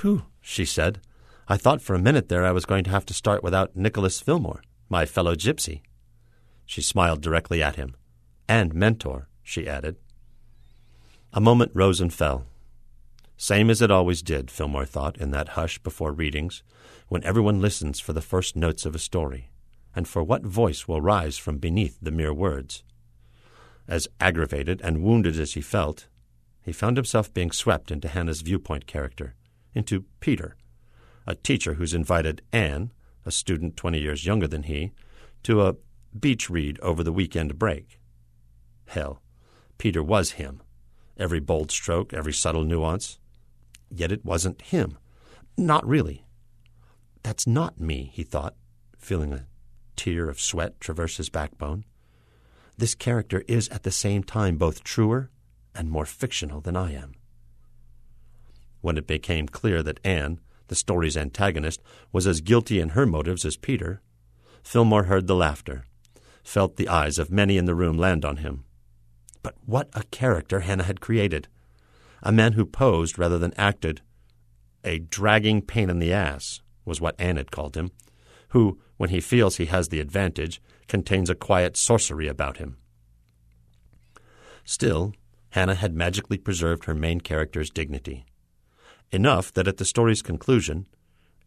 Whew, 0.01 0.23
she 0.41 0.65
said. 0.65 1.01
I 1.47 1.57
thought 1.57 1.81
for 1.81 1.95
a 1.95 1.99
minute 1.99 2.29
there 2.29 2.45
I 2.45 2.51
was 2.51 2.65
going 2.65 2.83
to 2.85 2.89
have 2.89 3.05
to 3.07 3.13
start 3.13 3.43
without 3.43 3.75
Nicholas 3.75 4.21
Fillmore, 4.21 4.63
my 4.89 5.06
fellow 5.06 5.36
gypsy. 5.36 5.82
She 6.65 6.82
smiled 6.82 7.21
directly 7.21 7.62
at 7.62 7.76
him. 7.76 7.95
And 8.48 8.74
mentor, 8.74 9.28
she 9.43 9.67
added. 9.67 9.98
A 11.34 11.41
moment 11.41 11.71
rose 11.74 12.00
and 12.00 12.13
fell. 12.13 12.45
Same 13.38 13.69
as 13.69 13.82
it 13.82 13.91
always 13.91 14.21
did, 14.21 14.50
Fillmore 14.50 14.86
thought, 14.86 15.17
in 15.17 15.32
that 15.32 15.50
hush 15.50 15.78
before 15.80 16.13
readings, 16.13 16.63
when 17.10 17.24
everyone 17.24 17.62
listens 17.62 18.00
for 18.00 18.13
the 18.13 18.21
first 18.21 18.56
notes 18.56 18.86
of 18.86 18.95
a 18.95 19.00
story, 19.00 19.50
and 19.95 20.08
for 20.08 20.24
what 20.24 20.43
voice 20.43 20.88
will 20.88 21.02
rise 21.02 21.38
from 21.38 21.58
beneath 21.58 21.98
the 22.02 22.12
mere 22.12 22.34
words. 22.34 22.84
As 23.88 24.08
aggravated 24.19 24.82
and 24.84 25.04
wounded 25.04 25.38
as 25.39 25.54
he 25.54 25.62
felt, 25.62 26.08
he 26.62 26.71
found 26.71 26.98
himself 26.98 27.34
being 27.34 27.52
swept 27.52 27.91
into 27.91 28.08
Hannah's 28.08 28.41
viewpoint 28.41 28.88
character, 28.88 29.36
into 29.74 30.06
Peter, 30.19 30.56
a 31.28 31.36
teacher 31.36 31.74
who's 31.74 31.93
invited 31.93 32.41
Anne, 32.52 32.91
a 33.25 33.31
student 33.31 33.75
twenty 33.75 33.99
years 33.99 34.25
younger 34.25 34.47
than 34.47 34.63
he, 34.63 34.91
to 35.43 35.61
a 35.61 35.75
beach 36.17 36.49
read 36.49 36.79
over 36.79 37.03
the 37.03 37.11
weekend 37.11 37.57
break. 37.59 37.99
Hell, 38.88 39.21
Peter 39.77 40.03
was 40.03 40.31
him. 40.31 40.61
Every 41.17 41.39
bold 41.39 41.71
stroke, 41.71 42.13
every 42.13 42.33
subtle 42.33 42.63
nuance. 42.63 43.19
Yet 43.89 44.11
it 44.11 44.25
wasn't 44.25 44.61
him. 44.61 44.97
Not 45.57 45.88
really. 45.88 46.25
That's 47.23 47.47
not 47.47 47.79
me, 47.79 48.11
he 48.13 48.23
thought, 48.23 48.55
feeling 48.97 49.33
a 49.33 49.47
tear 49.95 50.29
of 50.29 50.39
sweat 50.39 50.79
traverse 50.79 51.17
his 51.17 51.29
backbone. 51.29 51.85
This 52.77 52.95
character 52.95 53.43
is 53.47 53.69
at 53.69 53.83
the 53.83 53.91
same 53.91 54.23
time 54.23 54.57
both 54.57 54.83
truer 54.83 55.29
and 55.73 55.89
more 55.89 56.05
fictional 56.05 56.61
than 56.61 56.75
I 56.75 56.93
am. 56.93 57.13
When 58.81 58.97
it 58.97 59.07
became 59.07 59.47
clear 59.47 59.81
that 59.81 59.99
Anne, 60.03 60.39
the 60.67 60.75
story's 60.75 61.17
antagonist, 61.17 61.82
was 62.12 62.28
as 62.28 62.41
guilty 62.41 62.80
in 62.80 62.89
her 62.89 63.06
motives 63.06 63.45
as 63.45 63.58
Peter, 63.58 64.01
Fillmore 64.63 65.04
heard 65.04 65.28
the 65.28 65.36
laughter, 65.36 65.86
felt 66.43 66.75
the 66.75 66.89
eyes 66.89 67.19
of 67.19 67.32
many 67.32 67.58
in 67.58 67.65
the 67.65 67.75
room 67.75 67.97
land 67.97 68.25
on 68.25 68.38
him. 68.38 68.65
But 69.43 69.56
what 69.65 69.89
a 69.93 70.04
character 70.06 70.62
Hannah 70.62 70.84
had 70.84 71.01
created! 71.01 71.47
A 72.23 72.32
man 72.32 72.54
who 72.54 72.65
posed 72.65 73.19
rather 73.19 73.38
than 73.38 73.54
acted. 73.58 74.01
A 74.84 74.97
dragging 74.97 75.62
pain 75.62 75.89
in 75.89 75.99
the 75.99 76.12
ass 76.12 76.62
was 76.84 76.99
what 76.99 77.15
Anne 77.19 77.38
had 77.38 77.51
called 77.51 77.75
him, 77.78 77.91
who, 78.49 78.80
when 78.97 79.12
he 79.12 79.19
feels 79.19 79.58
he 79.58 79.65
has 79.65 79.89
the 79.89 79.99
advantage, 79.99 80.62
contains 80.88 81.30
a 81.30 81.36
quiet 81.36 81.78
sorcery 81.78 82.28
about 82.28 82.58
him. 82.58 82.78
Still, 84.63 85.13
Hannah 85.49 85.75
had 85.75 85.95
magically 85.95 86.38
preserved 86.38 86.86
her 86.86 86.95
main 86.95 87.21
character's 87.21 87.69
dignity. 87.69 88.25
Enough 89.12 89.54
that 89.54 89.68
at 89.68 89.78
the 89.78 89.86
story's 89.86 90.22
conclusion, 90.22 90.88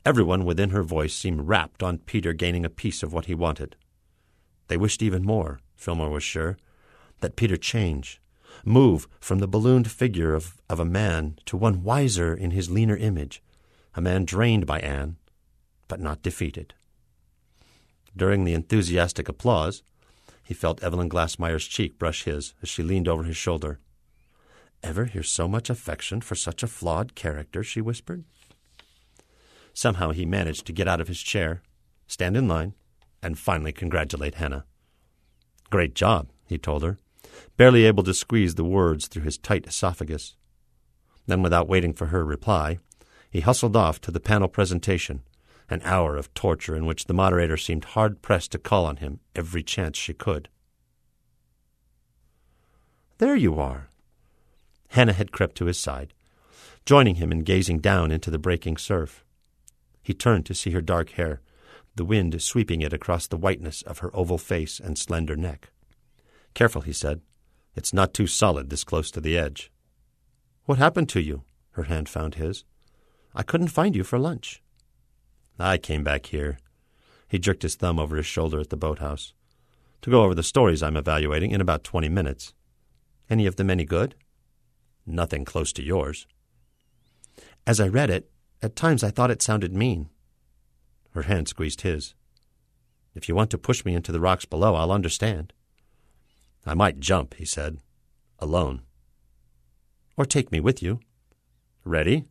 everyone 0.06 0.44
within 0.44 0.70
her 0.70 0.82
voice 0.82 1.14
seemed 1.14 1.48
rapt 1.48 1.82
on 1.82 1.98
Peter 1.98 2.32
gaining 2.32 2.64
a 2.64 2.70
piece 2.70 3.02
of 3.02 3.12
what 3.12 3.26
he 3.26 3.34
wanted. 3.34 3.76
They 4.68 4.76
wished 4.76 5.02
even 5.02 5.24
more, 5.24 5.60
Fillmore 5.76 6.10
was 6.10 6.22
sure, 6.22 6.56
that 7.20 7.36
Peter 7.36 7.56
change, 7.56 8.20
move 8.64 9.08
from 9.20 9.38
the 9.38 9.48
ballooned 9.48 9.90
figure 9.90 10.34
of, 10.34 10.60
of 10.68 10.80
a 10.80 10.84
man 10.84 11.38
to 11.46 11.56
one 11.56 11.82
wiser 11.82 12.34
in 12.34 12.52
his 12.52 12.70
leaner 12.70 12.96
image, 12.96 13.42
a 13.94 14.00
man 14.00 14.24
drained 14.24 14.66
by 14.66 14.78
Anne, 14.80 15.16
but 15.88 16.00
not 16.00 16.22
defeated. 16.22 16.74
During 18.16 18.44
the 18.44 18.54
enthusiastic 18.54 19.28
applause, 19.28 19.82
he 20.42 20.54
felt 20.54 20.82
Evelyn 20.82 21.08
Glassmeyer's 21.08 21.66
cheek 21.66 21.98
brush 21.98 22.24
his 22.24 22.54
as 22.62 22.68
she 22.68 22.82
leaned 22.82 23.08
over 23.08 23.24
his 23.24 23.36
shoulder. 23.36 23.80
Ever 24.82 25.06
hear 25.06 25.22
so 25.22 25.48
much 25.48 25.70
affection 25.70 26.20
for 26.20 26.34
such 26.34 26.62
a 26.62 26.68
flawed 26.68 27.14
character? 27.14 27.62
she 27.62 27.80
whispered. 27.80 28.24
Somehow 29.74 30.10
he 30.10 30.26
managed 30.26 30.66
to 30.66 30.72
get 30.72 30.88
out 30.88 31.00
of 31.00 31.08
his 31.08 31.20
chair, 31.20 31.62
stand 32.06 32.36
in 32.36 32.48
line, 32.48 32.74
and 33.22 33.38
finally 33.38 33.72
congratulate 33.72 34.36
Hannah. 34.36 34.64
Great 35.70 35.94
job, 35.94 36.28
he 36.46 36.58
told 36.58 36.82
her, 36.82 36.98
barely 37.56 37.84
able 37.84 38.02
to 38.04 38.14
squeeze 38.14 38.54
the 38.54 38.64
words 38.64 39.06
through 39.06 39.22
his 39.22 39.38
tight 39.38 39.66
esophagus. 39.66 40.36
Then, 41.26 41.42
without 41.42 41.68
waiting 41.68 41.92
for 41.92 42.06
her 42.06 42.24
reply, 42.24 42.78
he 43.30 43.40
hustled 43.40 43.76
off 43.76 44.00
to 44.00 44.10
the 44.10 44.20
panel 44.20 44.48
presentation, 44.48 45.22
an 45.68 45.82
hour 45.84 46.16
of 46.16 46.32
torture 46.32 46.74
in 46.74 46.86
which 46.86 47.04
the 47.04 47.14
moderator 47.14 47.56
seemed 47.56 47.84
hard 47.84 48.22
pressed 48.22 48.52
to 48.52 48.58
call 48.58 48.86
on 48.86 48.96
him 48.96 49.20
every 49.36 49.62
chance 49.62 49.98
she 49.98 50.14
could. 50.14 50.48
There 53.18 53.36
you 53.36 53.60
are. 53.60 53.90
Hannah 54.88 55.12
had 55.12 55.32
crept 55.32 55.56
to 55.56 55.66
his 55.66 55.78
side. 55.78 56.14
joining 56.88 57.16
him 57.16 57.30
in 57.30 57.40
gazing 57.40 57.78
down 57.80 58.10
into 58.10 58.30
the 58.30 58.38
breaking 58.38 58.78
surf. 58.78 59.22
He 60.02 60.14
turned 60.14 60.46
to 60.46 60.54
see 60.54 60.70
her 60.70 60.80
dark 60.80 61.10
hair, 61.10 61.42
the 61.96 62.04
wind 62.04 62.40
sweeping 62.40 62.80
it 62.80 62.94
across 62.94 63.26
the 63.26 63.36
whiteness 63.36 63.82
of 63.82 63.98
her 63.98 64.10
oval 64.16 64.38
face 64.38 64.80
and 64.80 64.96
slender 64.96 65.36
neck. 65.36 65.68
Careful, 66.54 66.80
he 66.80 66.94
said. 66.94 67.20
It's 67.76 67.92
not 67.92 68.14
too 68.14 68.26
solid 68.26 68.70
this 68.70 68.84
close 68.84 69.10
to 69.10 69.20
the 69.20 69.36
edge. 69.36 69.70
What 70.64 70.78
happened 70.78 71.10
to 71.10 71.20
you? 71.20 71.42
Her 71.72 71.82
hand 71.82 72.08
found 72.08 72.36
his. 72.36 72.64
I 73.34 73.42
couldn't 73.42 73.68
find 73.68 73.94
you 73.94 74.02
for 74.02 74.18
lunch. 74.18 74.62
I 75.58 75.76
came 75.76 76.02
back 76.02 76.24
here. 76.26 76.56
He 77.28 77.38
jerked 77.38 77.62
his 77.62 77.76
thumb 77.76 77.98
over 77.98 78.16
his 78.16 78.24
shoulder 78.24 78.60
at 78.60 78.70
the 78.70 78.78
boathouse. 78.78 79.34
To 80.02 80.10
go 80.10 80.22
over 80.24 80.34
the 80.34 80.42
stories 80.42 80.82
I'm 80.82 80.96
evaluating 80.96 81.50
in 81.50 81.60
about 81.60 81.84
twenty 81.84 82.08
minutes. 82.08 82.54
Any 83.28 83.44
of 83.44 83.56
them 83.56 83.68
any 83.68 83.84
good? 83.84 84.14
Nothing 85.10 85.46
close 85.46 85.72
to 85.72 85.82
yours. 85.82 86.26
As 87.66 87.80
I 87.80 87.88
read 87.88 88.10
it, 88.10 88.30
at 88.60 88.76
times 88.76 89.02
I 89.02 89.10
thought 89.10 89.30
it 89.30 89.40
sounded 89.40 89.72
mean. 89.72 90.10
Her 91.12 91.22
hand 91.22 91.48
squeezed 91.48 91.80
his. 91.80 92.14
If 93.14 93.26
you 93.26 93.34
want 93.34 93.50
to 93.50 93.58
push 93.58 93.86
me 93.86 93.94
into 93.94 94.12
the 94.12 94.20
rocks 94.20 94.44
below, 94.44 94.74
I'll 94.74 94.92
understand. 94.92 95.54
I 96.66 96.74
might 96.74 97.00
jump, 97.00 97.34
he 97.34 97.46
said. 97.46 97.78
Alone. 98.38 98.82
Or 100.18 100.26
take 100.26 100.52
me 100.52 100.60
with 100.60 100.82
you. 100.82 101.00
Ready? 101.84 102.24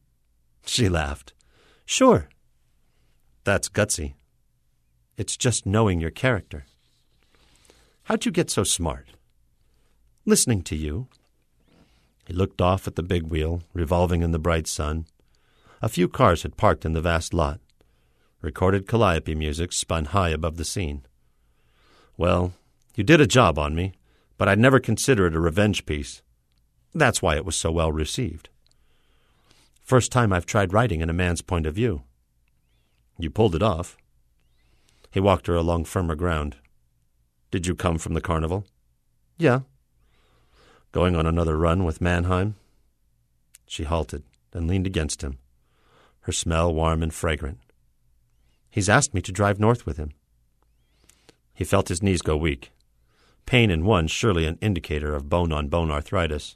She 0.63 0.87
laughed. 0.87 1.33
Sure. 1.83 2.29
That's 3.43 3.69
gutsy. 3.69 4.13
It's 5.17 5.35
just 5.35 5.65
knowing 5.65 5.99
your 5.99 6.11
character. 6.11 6.67
How'd 8.03 8.25
you 8.25 8.31
get 8.31 8.51
so 8.51 8.63
smart? 8.63 9.07
Listening 10.25 10.61
to 10.63 10.75
you. 10.75 11.07
He 12.27 12.33
looked 12.33 12.59
off 12.59 12.87
at 12.87 12.95
the 12.95 13.03
big 13.03 13.23
wheel, 13.23 13.63
revolving 13.73 14.21
in 14.21 14.31
the 14.31 14.37
bright 14.37 14.67
sun. 14.67 15.05
A 15.81 15.87
few 15.87 16.09
cars 16.09 16.43
had 16.43 16.57
parked 16.57 16.83
in 16.83 16.91
the 16.91 17.01
vast 17.01 17.33
lot. 17.33 17.61
Recorded 18.41 18.85
calliope 18.85 19.33
music 19.33 19.71
spun 19.71 20.05
high 20.05 20.29
above 20.29 20.57
the 20.57 20.65
scene. 20.65 21.05
Well, 22.17 22.51
you 22.95 23.05
did 23.05 23.21
a 23.21 23.27
job 23.27 23.57
on 23.57 23.75
me, 23.75 23.93
but 24.37 24.49
I'd 24.49 24.59
never 24.59 24.81
consider 24.81 25.25
it 25.27 25.35
a 25.35 25.39
revenge 25.39 25.85
piece. 25.85 26.21
That's 26.93 27.21
why 27.21 27.37
it 27.37 27.45
was 27.45 27.55
so 27.55 27.71
well 27.71 27.93
received. 27.93 28.49
First 29.81 30.11
time 30.11 30.33
I've 30.33 30.45
tried 30.45 30.73
writing 30.73 30.99
in 30.99 31.09
a 31.09 31.13
man's 31.13 31.41
point 31.41 31.65
of 31.65 31.75
view. 31.75 32.03
You 33.17 33.29
pulled 33.29 33.55
it 33.55 33.63
off. 33.63 33.95
He 35.11 35.21
walked 35.21 35.47
her 35.47 35.55
along 35.55 35.85
firmer 35.85 36.15
ground. 36.15 36.57
Did 37.51 37.65
you 37.65 37.73
come 37.73 37.97
from 37.97 38.15
the 38.15 38.21
carnival? 38.21 38.65
Yeah. 39.37 39.61
Going 40.91 41.15
on 41.15 41.25
another 41.25 41.57
run 41.57 41.83
with 41.83 42.01
Mannheim? 42.01 42.55
She 43.67 43.83
halted 43.83 44.23
and 44.53 44.67
leaned 44.67 44.87
against 44.87 45.21
him, 45.21 45.37
her 46.21 46.31
smell 46.31 46.73
warm 46.73 47.03
and 47.03 47.13
fragrant. 47.13 47.59
He's 48.69 48.89
asked 48.89 49.13
me 49.13 49.21
to 49.21 49.31
drive 49.31 49.59
north 49.59 49.85
with 49.85 49.97
him. 49.97 50.11
He 51.53 51.63
felt 51.63 51.89
his 51.89 52.03
knees 52.03 52.21
go 52.21 52.37
weak. 52.37 52.71
Pain 53.45 53.71
in 53.71 53.85
one 53.85 54.07
surely 54.07 54.45
an 54.45 54.57
indicator 54.61 55.15
of 55.15 55.29
bone 55.29 55.51
on 55.51 55.67
bone 55.67 55.89
arthritis. 55.89 56.55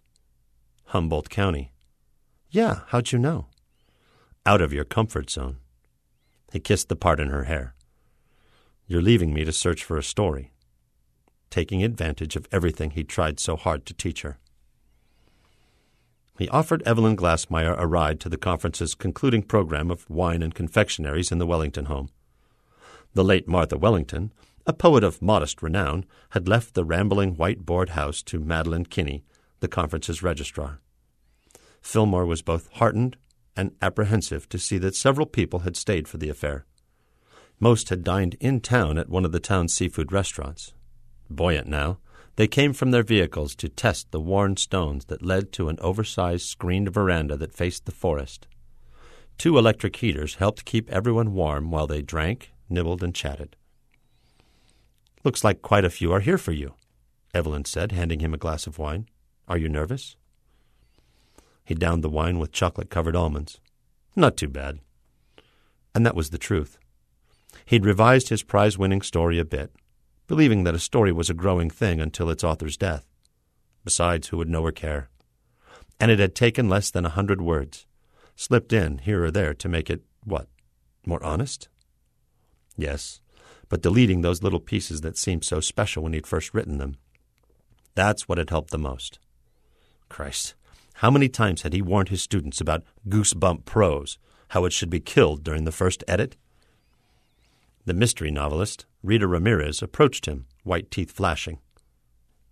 Humboldt 0.86 1.30
County. 1.30 1.72
Yeah, 2.50 2.82
how'd 2.88 3.12
you 3.12 3.20
know? 3.20 3.48
Out 4.46 4.62
of 4.62 4.74
your 4.74 4.84
comfort 4.84 5.30
zone. 5.30 5.58
He 6.52 6.60
kissed 6.60 6.90
the 6.90 6.96
part 6.96 7.20
in 7.20 7.30
her 7.30 7.46
hair. 7.46 7.76
You're 8.88 9.02
leaving 9.02 9.34
me 9.34 9.46
to 9.46 9.54
search 9.54 9.84
for 9.84 9.98
a 9.98 10.04
story, 10.04 10.51
taking 11.52 11.84
advantage 11.84 12.36
of 12.36 12.48
everything 12.52 12.92
he 12.92 13.04
tried 13.04 13.40
so 13.40 13.56
hard 13.56 13.86
to 13.86 13.94
teach 13.94 14.24
her. 14.24 14.40
He 16.40 16.50
offered 16.50 16.82
Evelyn 16.88 17.16
Glassmeyer 17.16 17.78
a 17.78 17.86
ride 17.86 18.20
to 18.22 18.30
the 18.30 18.38
conference's 18.38 18.96
concluding 18.96 19.44
program 19.44 19.92
of 19.92 20.10
wine 20.10 20.42
and 20.42 20.56
confectionaries 20.56 21.32
in 21.32 21.38
the 21.38 21.46
Wellington 21.46 21.86
home. 21.86 22.10
The 23.14 23.24
late 23.24 23.48
Martha 23.48 23.78
Wellington, 23.78 24.32
a 24.66 24.74
poet 24.74 25.04
of 25.04 25.22
modest 25.22 25.62
renown, 25.62 26.06
had 26.32 26.48
left 26.48 26.74
the 26.74 26.86
rambling 26.86 27.36
white 27.36 27.66
board 27.66 27.90
house 27.90 28.24
to 28.24 28.40
Madeline 28.40 28.86
Kinney, 28.86 29.24
the 29.60 29.68
conference's 29.68 30.24
registrar. 30.24 30.80
Fillmore 31.82 32.26
was 32.26 32.42
both 32.42 32.70
heartened 32.74 33.18
and 33.56 33.76
apprehensive 33.82 34.48
to 34.50 34.58
see 34.58 34.78
that 34.78 34.96
several 34.96 35.28
people 35.28 35.60
had 35.60 35.76
stayed 35.76 36.08
for 36.08 36.18
the 36.18 36.30
affair. 36.30 36.66
Most 37.60 37.90
had 37.90 38.04
dined 38.04 38.36
in 38.40 38.62
town 38.62 38.98
at 38.98 39.10
one 39.10 39.26
of 39.26 39.32
the 39.32 39.40
town's 39.40 39.74
seafood 39.74 40.12
restaurants. 40.12 40.74
Buoyant 41.36 41.68
now, 41.68 42.00
they 42.36 42.48
came 42.48 42.74
from 42.74 42.92
their 42.92 43.04
vehicles 43.04 43.56
to 43.56 43.70
test 43.70 44.12
the 44.12 44.20
worn 44.20 44.58
stones 44.58 45.06
that 45.06 45.24
led 45.24 45.52
to 45.54 45.70
an 45.70 45.78
oversized 45.82 46.46
screened 46.48 46.90
veranda 46.90 47.36
that 47.38 47.54
faced 47.54 47.86
the 47.86 47.92
forest. 47.92 48.48
Two 49.38 49.58
electric 49.58 49.96
heaters 49.98 50.36
helped 50.36 50.66
keep 50.66 50.90
everyone 50.90 51.34
warm 51.34 51.72
while 51.72 51.88
they 51.88 52.02
drank, 52.02 52.52
nibbled, 52.70 53.04
and 53.04 53.14
chatted. 53.14 53.56
Looks 55.24 55.44
like 55.44 55.62
quite 55.62 55.86
a 55.86 55.90
few 55.90 56.12
are 56.12 56.20
here 56.20 56.38
for 56.38 56.52
you, 56.52 56.74
Evelyn 57.34 57.66
said, 57.66 57.92
handing 57.92 58.20
him 58.20 58.34
a 58.34 58.38
glass 58.38 58.66
of 58.66 58.80
wine. 58.80 59.08
Are 59.48 59.58
you 59.58 59.70
nervous? 59.70 60.16
He 61.64 61.76
downed 61.76 62.04
the 62.04 62.10
wine 62.10 62.40
with 62.40 62.52
chocolate 62.52 62.90
covered 62.90 63.16
almonds. 63.16 63.60
Not 64.16 64.38
too 64.38 64.48
bad. 64.48 64.80
And 65.94 66.06
that 66.06 66.16
was 66.16 66.30
the 66.30 66.38
truth. 66.38 66.78
He'd 67.66 67.86
revised 67.86 68.30
his 68.30 68.44
prize 68.44 68.78
winning 68.78 69.02
story 69.02 69.40
a 69.40 69.46
bit, 69.46 69.72
believing 70.32 70.64
that 70.64 70.74
a 70.74 70.80
story 70.80 71.12
was 71.12 71.30
a 71.30 71.34
growing 71.34 71.70
thing 71.70 72.00
until 72.00 72.30
its 72.30 72.42
author's 72.42 72.78
death. 72.78 73.06
Besides, 73.84 74.30
who 74.30 74.38
would 74.38 74.48
know 74.48 74.66
or 74.66 74.72
care? 74.72 75.10
And 76.00 76.10
it 76.10 76.20
had 76.20 76.36
taken 76.36 76.70
less 76.70 76.90
than 76.90 77.06
a 77.06 77.10
hundred 77.10 77.42
words, 77.42 77.86
slipped 78.38 78.72
in 78.72 79.00
here 79.00 79.26
or 79.26 79.30
there 79.30 79.54
to 79.54 79.68
make 79.68 79.90
it, 79.90 80.04
what, 80.24 80.48
more 81.06 81.22
honest? 81.22 81.68
Yes, 82.78 83.20
but 83.68 83.82
deleting 83.82 84.22
those 84.22 84.42
little 84.42 84.62
pieces 84.62 85.02
that 85.02 85.18
seemed 85.18 85.44
so 85.44 85.60
special 85.60 86.04
when 86.04 86.14
he'd 86.14 86.26
first 86.26 86.54
written 86.54 86.78
them. 86.78 86.96
That's 87.94 88.30
what 88.30 88.38
had 88.38 88.52
helped 88.52 88.72
the 88.72 88.78
most. 88.78 89.20
Christ, 90.08 90.56
how 90.94 91.12
many 91.12 91.28
times 91.28 91.64
had 91.64 91.74
he 91.74 91.82
warned 91.82 92.08
his 92.08 92.22
students 92.22 92.62
about 92.62 92.86
goosebump 93.10 93.66
prose, 93.66 94.18
how 94.52 94.64
it 94.64 94.72
should 94.72 94.90
be 94.90 95.02
killed 95.02 95.44
during 95.44 95.66
the 95.66 95.74
first 95.74 96.06
edit? 96.08 96.38
The 97.86 97.94
mystery 97.94 98.30
novelist, 98.30 98.86
Rita 99.02 99.28
Ramirez, 99.28 99.82
approached 99.82 100.28
him, 100.28 100.46
white 100.64 100.92
teeth 100.92 101.12
flashing. 101.12 101.60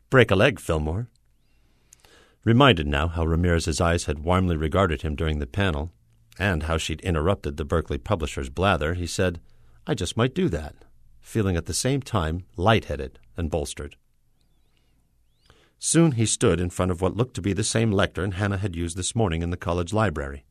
Break 0.10 0.32
a 0.32 0.36
leg, 0.36 0.60
Fillmore. 0.60 1.08
Reminded 2.44 2.88
now 2.88 3.08
how 3.08 3.26
Ramirez's 3.26 3.80
eyes 3.80 4.06
had 4.06 4.20
warmly 4.20 4.58
regarded 4.58 5.04
him 5.04 5.16
during 5.16 5.38
the 5.38 5.46
panel, 5.46 5.92
and 6.40 6.64
how 6.64 6.78
she'd 6.78 7.02
interrupted 7.02 7.58
the 7.58 7.66
Berkeley 7.66 8.00
publisher's 8.00 8.50
blather, 8.50 8.96
he 8.96 9.06
said, 9.06 9.40
I 9.86 9.94
just 9.94 10.18
might 10.18 10.34
do 10.34 10.50
that, 10.50 10.76
feeling 11.22 11.56
at 11.56 11.68
the 11.68 11.74
same 11.74 12.02
time 12.02 12.46
light-headed 12.56 13.20
and 13.38 13.52
bolstered. 13.52 13.98
Soon 15.78 16.14
he 16.14 16.26
stood 16.26 16.60
in 16.60 16.70
front 16.70 16.92
of 16.92 17.02
what 17.02 17.16
looked 17.16 17.36
to 17.36 17.42
be 17.42 17.54
the 17.54 17.64
same 17.64 17.92
lectern 17.92 18.32
Hannah 18.32 18.58
had 18.58 18.76
used 18.76 18.98
this 18.98 19.16
morning 19.16 19.42
in 19.42 19.50
the 19.50 19.58
college 19.58 19.94
library. 19.94 20.44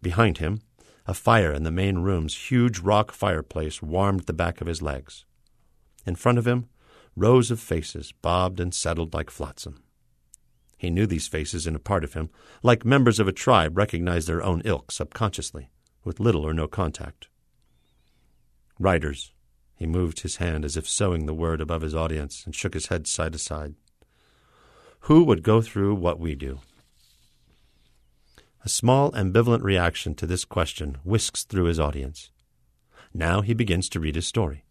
Behind 0.00 0.38
him, 0.38 0.60
a 1.06 1.14
fire 1.14 1.52
in 1.52 1.64
the 1.64 1.70
main 1.70 1.98
room's 1.98 2.48
huge 2.50 2.78
rock 2.78 3.12
fireplace 3.12 3.82
warmed 3.82 4.20
the 4.20 4.32
back 4.32 4.60
of 4.60 4.66
his 4.66 4.80
legs. 4.80 5.24
In 6.06 6.14
front 6.14 6.38
of 6.38 6.46
him, 6.46 6.68
rows 7.16 7.50
of 7.50 7.60
faces 7.60 8.12
bobbed 8.22 8.58
and 8.58 8.74
settled 8.74 9.14
like 9.14 9.30
flotsam. 9.30 9.82
He 10.76 10.90
knew 10.90 11.06
these 11.06 11.28
faces 11.28 11.66
in 11.66 11.74
a 11.74 11.78
part 11.78 12.04
of 12.04 12.14
him, 12.14 12.30
like 12.62 12.84
members 12.84 13.20
of 13.20 13.28
a 13.28 13.32
tribe 13.32 13.76
recognize 13.76 14.26
their 14.26 14.42
own 14.42 14.62
ilk 14.64 14.90
subconsciously, 14.90 15.70
with 16.04 16.20
little 16.20 16.46
or 16.46 16.52
no 16.52 16.66
contact. 16.66 17.28
Writers. 18.78 19.32
He 19.76 19.86
moved 19.86 20.20
his 20.20 20.36
hand 20.36 20.64
as 20.64 20.76
if 20.76 20.88
sowing 20.88 21.26
the 21.26 21.34
word 21.34 21.60
above 21.60 21.82
his 21.82 21.94
audience 21.94 22.44
and 22.44 22.54
shook 22.54 22.74
his 22.74 22.86
head 22.86 23.06
side 23.06 23.32
to 23.32 23.38
side. 23.38 23.74
Who 25.00 25.24
would 25.24 25.42
go 25.42 25.60
through 25.60 25.96
what 25.96 26.18
we 26.18 26.34
do? 26.34 26.60
A 28.64 28.68
small 28.70 29.12
ambivalent 29.12 29.62
reaction 29.62 30.14
to 30.14 30.26
this 30.26 30.46
question 30.46 30.96
whisks 31.04 31.44
through 31.44 31.64
his 31.64 31.78
audience. 31.78 32.30
Now 33.12 33.42
he 33.42 33.52
begins 33.52 33.90
to 33.90 34.00
read 34.00 34.14
his 34.14 34.26
story, 34.26 34.64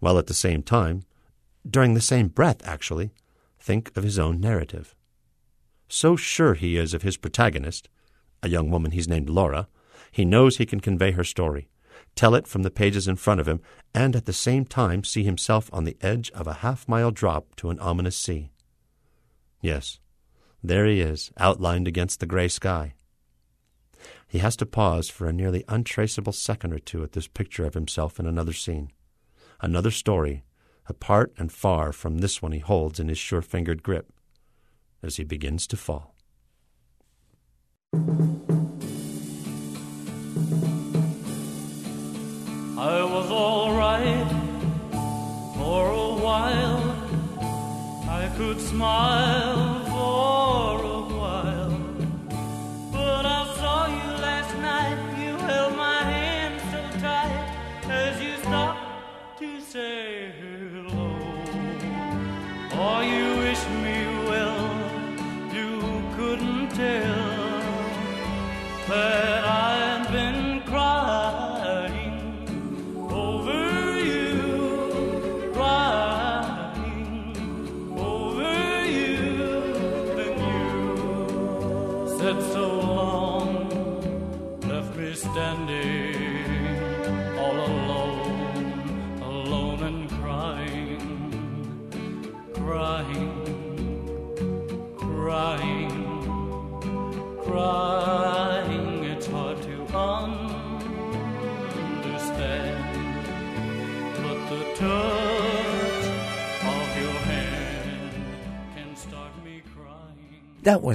while 0.00 0.18
at 0.18 0.26
the 0.26 0.34
same 0.34 0.60
time, 0.60 1.04
during 1.68 1.94
the 1.94 2.00
same 2.00 2.28
breath 2.28 2.66
actually, 2.66 3.12
think 3.60 3.96
of 3.96 4.02
his 4.02 4.18
own 4.18 4.40
narrative. 4.40 4.96
So 5.88 6.16
sure 6.16 6.54
he 6.54 6.76
is 6.76 6.94
of 6.94 7.02
his 7.02 7.16
protagonist, 7.16 7.88
a 8.42 8.48
young 8.48 8.72
woman 8.72 8.90
he's 8.90 9.06
named 9.06 9.30
Laura, 9.30 9.68
he 10.10 10.24
knows 10.24 10.56
he 10.56 10.66
can 10.66 10.80
convey 10.80 11.12
her 11.12 11.24
story, 11.24 11.68
tell 12.16 12.34
it 12.34 12.48
from 12.48 12.64
the 12.64 12.72
pages 12.72 13.06
in 13.06 13.14
front 13.14 13.38
of 13.38 13.46
him, 13.46 13.60
and 13.94 14.16
at 14.16 14.26
the 14.26 14.32
same 14.32 14.64
time 14.64 15.04
see 15.04 15.22
himself 15.22 15.70
on 15.72 15.84
the 15.84 15.96
edge 16.00 16.28
of 16.32 16.48
a 16.48 16.54
half 16.54 16.88
mile 16.88 17.12
drop 17.12 17.54
to 17.54 17.70
an 17.70 17.78
ominous 17.78 18.16
sea. 18.16 18.50
Yes, 19.60 20.00
there 20.60 20.86
he 20.86 21.00
is, 21.00 21.30
outlined 21.38 21.86
against 21.86 22.18
the 22.18 22.26
gray 22.26 22.48
sky. 22.48 22.94
He 24.28 24.38
has 24.38 24.56
to 24.56 24.66
pause 24.66 25.08
for 25.08 25.26
a 25.26 25.32
nearly 25.32 25.64
untraceable 25.68 26.34
second 26.34 26.74
or 26.74 26.78
two 26.78 27.02
at 27.02 27.12
this 27.12 27.26
picture 27.26 27.64
of 27.64 27.72
himself 27.72 28.20
in 28.20 28.26
another 28.26 28.52
scene, 28.52 28.92
another 29.62 29.90
story, 29.90 30.44
apart 30.86 31.32
and 31.38 31.50
far 31.50 31.92
from 31.92 32.18
this 32.18 32.42
one 32.42 32.52
he 32.52 32.58
holds 32.58 33.00
in 33.00 33.08
his 33.08 33.16
sure 33.16 33.40
fingered 33.40 33.82
grip, 33.82 34.12
as 35.02 35.16
he 35.16 35.24
begins 35.24 35.66
to 35.68 35.78
fall. 35.78 36.14
I 42.76 43.02
was 43.02 43.30
all 43.30 43.74
right 43.74 44.28
for 45.56 45.90
a 45.90 46.14
while. 46.22 46.96
I 48.08 48.30
could 48.36 48.60
smile 48.60 49.57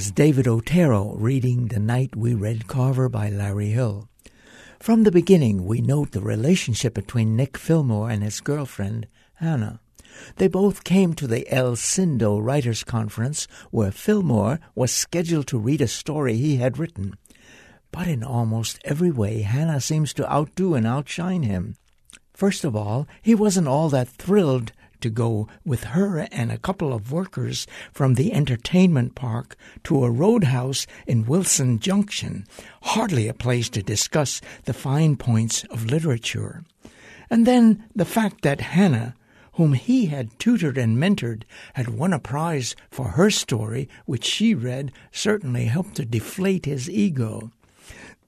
was 0.04 0.12
David 0.12 0.50
Otero 0.50 1.16
reading 1.16 1.68
The 1.68 1.80
Night 1.80 2.14
We 2.14 2.34
Read 2.34 2.68
Carver 2.68 3.08
by 3.08 3.30
Larry 3.30 3.70
Hill. 3.70 4.10
From 4.78 5.04
the 5.04 5.14
beginning, 5.14 5.64
we 5.64 5.80
note 5.80 6.12
the 6.12 6.20
relationship 6.20 6.94
between 6.94 7.38
Nick 7.38 7.58
Fillmore 7.58 8.10
and 8.10 8.22
his 8.22 8.42
girlfriend, 8.42 9.08
Hannah. 9.36 9.80
They 10.36 10.50
both 10.50 10.84
came 10.84 11.14
to 11.14 11.26
the 11.26 11.50
El 11.50 11.78
Cindo 11.78 12.38
Writers 12.38 12.84
Conference, 12.84 13.48
where 13.72 13.94
Fillmore 13.94 14.60
was 14.76 14.92
scheduled 14.92 15.48
to 15.48 15.58
read 15.58 15.80
a 15.80 15.88
story 15.88 16.36
he 16.36 16.58
had 16.58 16.78
written. 16.78 17.14
But 17.94 18.10
in 18.10 18.26
almost 18.26 18.82
every 18.84 19.12
way, 19.12 19.44
Hannah 19.44 19.80
seems 19.80 20.14
to 20.16 20.30
outdo 20.30 20.74
and 20.74 20.86
outshine 20.86 21.44
him. 21.44 21.78
First 22.34 22.66
of 22.66 22.76
all, 22.76 23.08
he 23.22 23.36
wasn't 23.36 23.70
all 23.70 23.88
that 23.92 24.10
thrilled 24.10 24.74
to 25.04 25.10
go 25.10 25.48
with 25.64 25.84
her 25.84 26.28
and 26.32 26.52
a 26.52 26.58
couple 26.58 26.94
of 26.94 27.12
workers 27.12 27.68
from 27.92 28.16
the 28.16 28.34
entertainment 28.34 29.14
park 29.14 29.56
to 29.84 30.04
a 30.04 30.10
roadhouse 30.10 30.88
in 31.06 31.26
Wilson 31.26 31.78
Junction, 31.78 32.48
hardly 32.82 33.28
a 33.28 33.34
place 33.34 33.70
to 33.70 33.84
discuss 33.84 34.42
the 34.64 34.74
fine 34.74 35.16
points 35.16 35.64
of 35.66 35.86
literature. 35.86 36.64
And 37.30 37.46
then 37.46 37.84
the 37.96 38.06
fact 38.06 38.42
that 38.42 38.62
Hannah, 38.62 39.16
whom 39.54 39.74
he 39.74 40.08
had 40.08 40.40
tutored 40.40 40.78
and 40.78 40.98
mentored, 40.98 41.44
had 41.74 41.90
won 41.90 42.14
a 42.14 42.20
prize 42.20 42.76
for 42.90 43.10
her 43.10 43.30
story, 43.30 43.90
which 44.06 44.24
she 44.24 44.56
read, 44.56 44.92
certainly 45.12 45.66
helped 45.66 45.96
to 45.96 46.06
deflate 46.06 46.66
his 46.66 46.90
ego. 46.90 47.52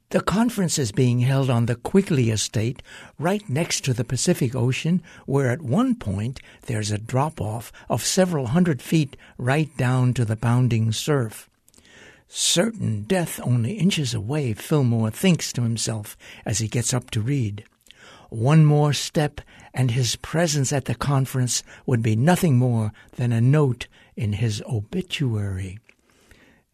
The 0.09 0.21
conference 0.21 0.77
is 0.77 0.91
being 0.91 1.21
held 1.21 1.49
on 1.49 1.65
the 1.65 1.75
Quigley 1.75 2.29
estate, 2.29 2.83
right 3.17 3.47
next 3.49 3.83
to 3.85 3.93
the 3.93 4.03
Pacific 4.03 4.55
Ocean, 4.55 5.01
where 5.25 5.49
at 5.49 5.63
one 5.63 5.95
point 5.95 6.39
there's 6.67 6.91
a 6.91 6.99
drop 6.99 7.41
off 7.41 7.71
of 7.89 8.05
several 8.05 8.47
hundred 8.47 8.83
feet 8.83 9.17
right 9.37 9.75
down 9.77 10.13
to 10.13 10.23
the 10.23 10.37
pounding 10.37 10.91
surf. 10.91 11.49
Certain 12.27 13.01
death 13.03 13.39
only 13.43 13.73
inches 13.73 14.13
away, 14.13 14.53
Fillmore 14.53 15.09
thinks 15.09 15.51
to 15.53 15.63
himself 15.63 16.15
as 16.45 16.59
he 16.59 16.67
gets 16.67 16.93
up 16.93 17.09
to 17.11 17.21
read. 17.21 17.63
One 18.29 18.63
more 18.63 18.93
step, 18.93 19.41
and 19.73 19.91
his 19.91 20.17
presence 20.17 20.71
at 20.71 20.85
the 20.85 20.95
conference 20.95 21.63
would 21.85 22.03
be 22.03 22.15
nothing 22.15 22.57
more 22.57 22.91
than 23.15 23.31
a 23.31 23.41
note 23.41 23.87
in 24.15 24.33
his 24.33 24.61
obituary. 24.67 25.79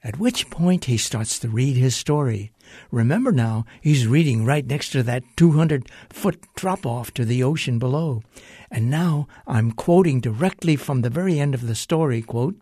At 0.04 0.20
which 0.20 0.50
point 0.50 0.86
he 0.86 0.98
starts 0.98 1.38
to 1.39 1.50
read 1.50 1.78
his 1.78 1.96
story. 1.96 2.52
Remember 2.92 3.32
now, 3.32 3.66
he's 3.82 4.08
reading 4.08 4.46
right 4.46 4.66
next 4.66 4.90
to 4.90 5.04
that 5.04 5.24
200 5.38 5.90
foot 6.10 6.46
drop 6.56 6.86
off 6.86 7.14
to 7.14 7.26
the 7.26 7.44
ocean 7.44 7.80
below. 7.80 8.22
And 8.70 8.90
now 8.90 9.28
I'm 9.48 9.72
quoting 9.72 10.20
directly 10.20 10.76
from 10.76 11.02
the 11.02 11.10
very 11.10 11.40
end 11.40 11.54
of 11.54 11.68
the 11.68 11.76
story, 11.76 12.22
quote, 12.22 12.56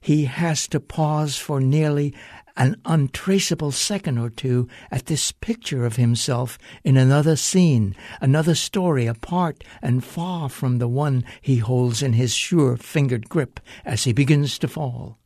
he 0.00 0.26
has 0.26 0.68
to 0.68 0.80
pause 0.80 1.38
for 1.38 1.60
nearly 1.60 2.14
an 2.56 2.76
untraceable 2.84 3.72
second 3.72 4.18
or 4.18 4.30
two 4.30 4.68
at 4.90 5.06
this 5.06 5.32
picture 5.32 5.84
of 5.84 5.96
himself 5.96 6.58
in 6.84 6.96
another 6.96 7.36
scene, 7.36 7.96
another 8.20 8.54
story 8.54 9.06
apart 9.06 9.64
and 9.82 10.04
far 10.04 10.48
from 10.48 10.78
the 10.78 10.88
one 10.88 11.24
he 11.40 11.56
holds 11.56 12.02
in 12.02 12.12
his 12.12 12.34
sure 12.34 12.76
fingered 12.76 13.28
grip 13.28 13.60
as 13.84 14.04
he 14.04 14.12
begins 14.12 14.58
to 14.58 14.68
fall. 14.68 15.18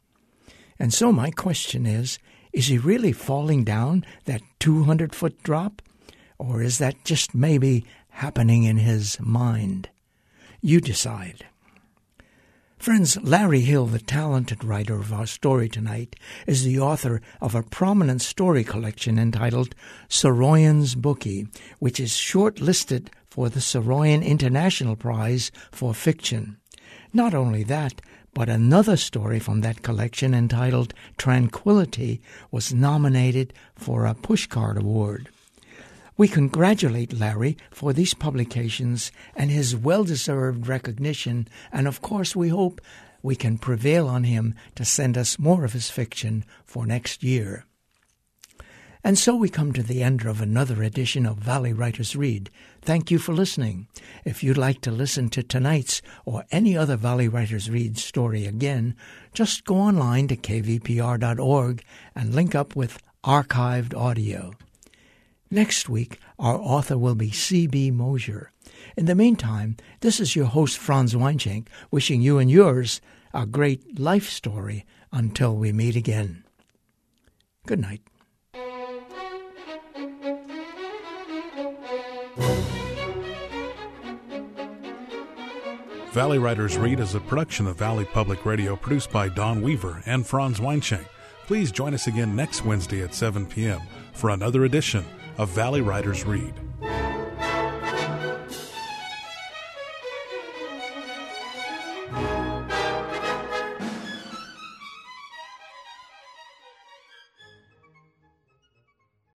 And 0.78 0.94
so 0.94 1.12
my 1.12 1.30
question 1.30 1.84
is 1.84 2.18
is 2.52 2.66
he 2.66 2.78
really 2.78 3.12
falling 3.12 3.64
down 3.64 4.04
that 4.24 4.42
200 4.60 5.14
foot 5.14 5.42
drop? 5.42 5.82
Or 6.38 6.62
is 6.62 6.78
that 6.78 7.04
just 7.04 7.34
maybe 7.34 7.84
happening 8.10 8.64
in 8.64 8.78
his 8.78 9.18
mind? 9.20 9.88
You 10.60 10.80
decide. 10.80 11.46
Friends, 12.78 13.20
Larry 13.22 13.60
Hill, 13.60 13.86
the 13.86 13.98
talented 13.98 14.62
writer 14.62 14.94
of 14.94 15.12
our 15.12 15.26
story 15.26 15.68
tonight, 15.68 16.14
is 16.46 16.62
the 16.62 16.78
author 16.78 17.20
of 17.40 17.56
a 17.56 17.64
prominent 17.64 18.22
story 18.22 18.62
collection 18.62 19.18
entitled 19.18 19.74
Saroyan's 20.08 20.94
Bookie, 20.94 21.48
which 21.80 21.98
is 21.98 22.10
shortlisted 22.10 23.08
for 23.26 23.48
the 23.48 23.58
Saroyan 23.58 24.24
International 24.24 24.94
Prize 24.94 25.50
for 25.72 25.92
Fiction. 25.92 26.58
Not 27.12 27.34
only 27.34 27.64
that, 27.64 28.00
but 28.38 28.48
another 28.48 28.96
story 28.96 29.40
from 29.40 29.62
that 29.62 29.82
collection 29.82 30.32
entitled 30.32 30.94
Tranquility 31.16 32.22
was 32.52 32.72
nominated 32.72 33.52
for 33.74 34.06
a 34.06 34.14
Pushcart 34.14 34.78
Award. 34.78 35.28
We 36.16 36.28
congratulate 36.28 37.12
Larry 37.12 37.56
for 37.72 37.92
these 37.92 38.14
publications 38.14 39.10
and 39.34 39.50
his 39.50 39.74
well 39.74 40.04
deserved 40.04 40.68
recognition, 40.68 41.48
and 41.72 41.88
of 41.88 42.00
course, 42.00 42.36
we 42.36 42.50
hope 42.50 42.80
we 43.22 43.34
can 43.34 43.58
prevail 43.58 44.06
on 44.06 44.22
him 44.22 44.54
to 44.76 44.84
send 44.84 45.18
us 45.18 45.40
more 45.40 45.64
of 45.64 45.72
his 45.72 45.90
fiction 45.90 46.44
for 46.64 46.86
next 46.86 47.24
year. 47.24 47.64
And 49.04 49.18
so 49.18 49.36
we 49.36 49.48
come 49.48 49.72
to 49.72 49.82
the 49.82 50.02
end 50.02 50.26
of 50.26 50.40
another 50.40 50.82
edition 50.82 51.24
of 51.24 51.36
Valley 51.38 51.72
Writers 51.72 52.16
Read. 52.16 52.50
Thank 52.82 53.10
you 53.10 53.18
for 53.18 53.32
listening. 53.32 53.86
If 54.24 54.42
you'd 54.42 54.58
like 54.58 54.80
to 54.82 54.90
listen 54.90 55.28
to 55.30 55.42
tonight's 55.42 56.02
or 56.24 56.44
any 56.50 56.76
other 56.76 56.96
Valley 56.96 57.28
Writers 57.28 57.70
Read 57.70 57.96
story 57.96 58.44
again, 58.44 58.96
just 59.32 59.64
go 59.64 59.76
online 59.76 60.28
to 60.28 60.36
kvpr.org 60.36 61.84
and 62.14 62.34
link 62.34 62.54
up 62.54 62.74
with 62.74 63.02
archived 63.24 63.96
audio. 63.96 64.52
Next 65.50 65.88
week, 65.88 66.18
our 66.38 66.58
author 66.58 66.98
will 66.98 67.14
be 67.14 67.30
C.B. 67.30 67.90
Mosier. 67.90 68.52
In 68.96 69.06
the 69.06 69.14
meantime, 69.14 69.76
this 70.00 70.20
is 70.20 70.36
your 70.36 70.46
host, 70.46 70.76
Franz 70.76 71.14
Weinschenk, 71.14 71.68
wishing 71.90 72.20
you 72.20 72.38
and 72.38 72.50
yours 72.50 73.00
a 73.32 73.46
great 73.46 73.98
life 73.98 74.28
story 74.28 74.84
until 75.12 75.56
we 75.56 75.72
meet 75.72 75.96
again. 75.96 76.44
Good 77.66 77.80
night. 77.80 78.02
Valley 86.18 86.40
Writers 86.40 86.76
Read 86.76 86.98
is 86.98 87.14
a 87.14 87.20
production 87.20 87.68
of 87.68 87.76
Valley 87.76 88.04
Public 88.04 88.44
Radio 88.44 88.74
produced 88.74 89.12
by 89.12 89.28
Don 89.28 89.62
Weaver 89.62 90.02
and 90.04 90.26
Franz 90.26 90.58
Weinschenk. 90.58 91.06
Please 91.46 91.70
join 91.70 91.94
us 91.94 92.08
again 92.08 92.34
next 92.34 92.64
Wednesday 92.64 93.04
at 93.04 93.14
7 93.14 93.46
p.m. 93.46 93.80
for 94.14 94.30
another 94.30 94.64
edition 94.64 95.04
of 95.36 95.48
Valley 95.50 95.80
Writers 95.80 96.24
Read. 96.24 96.52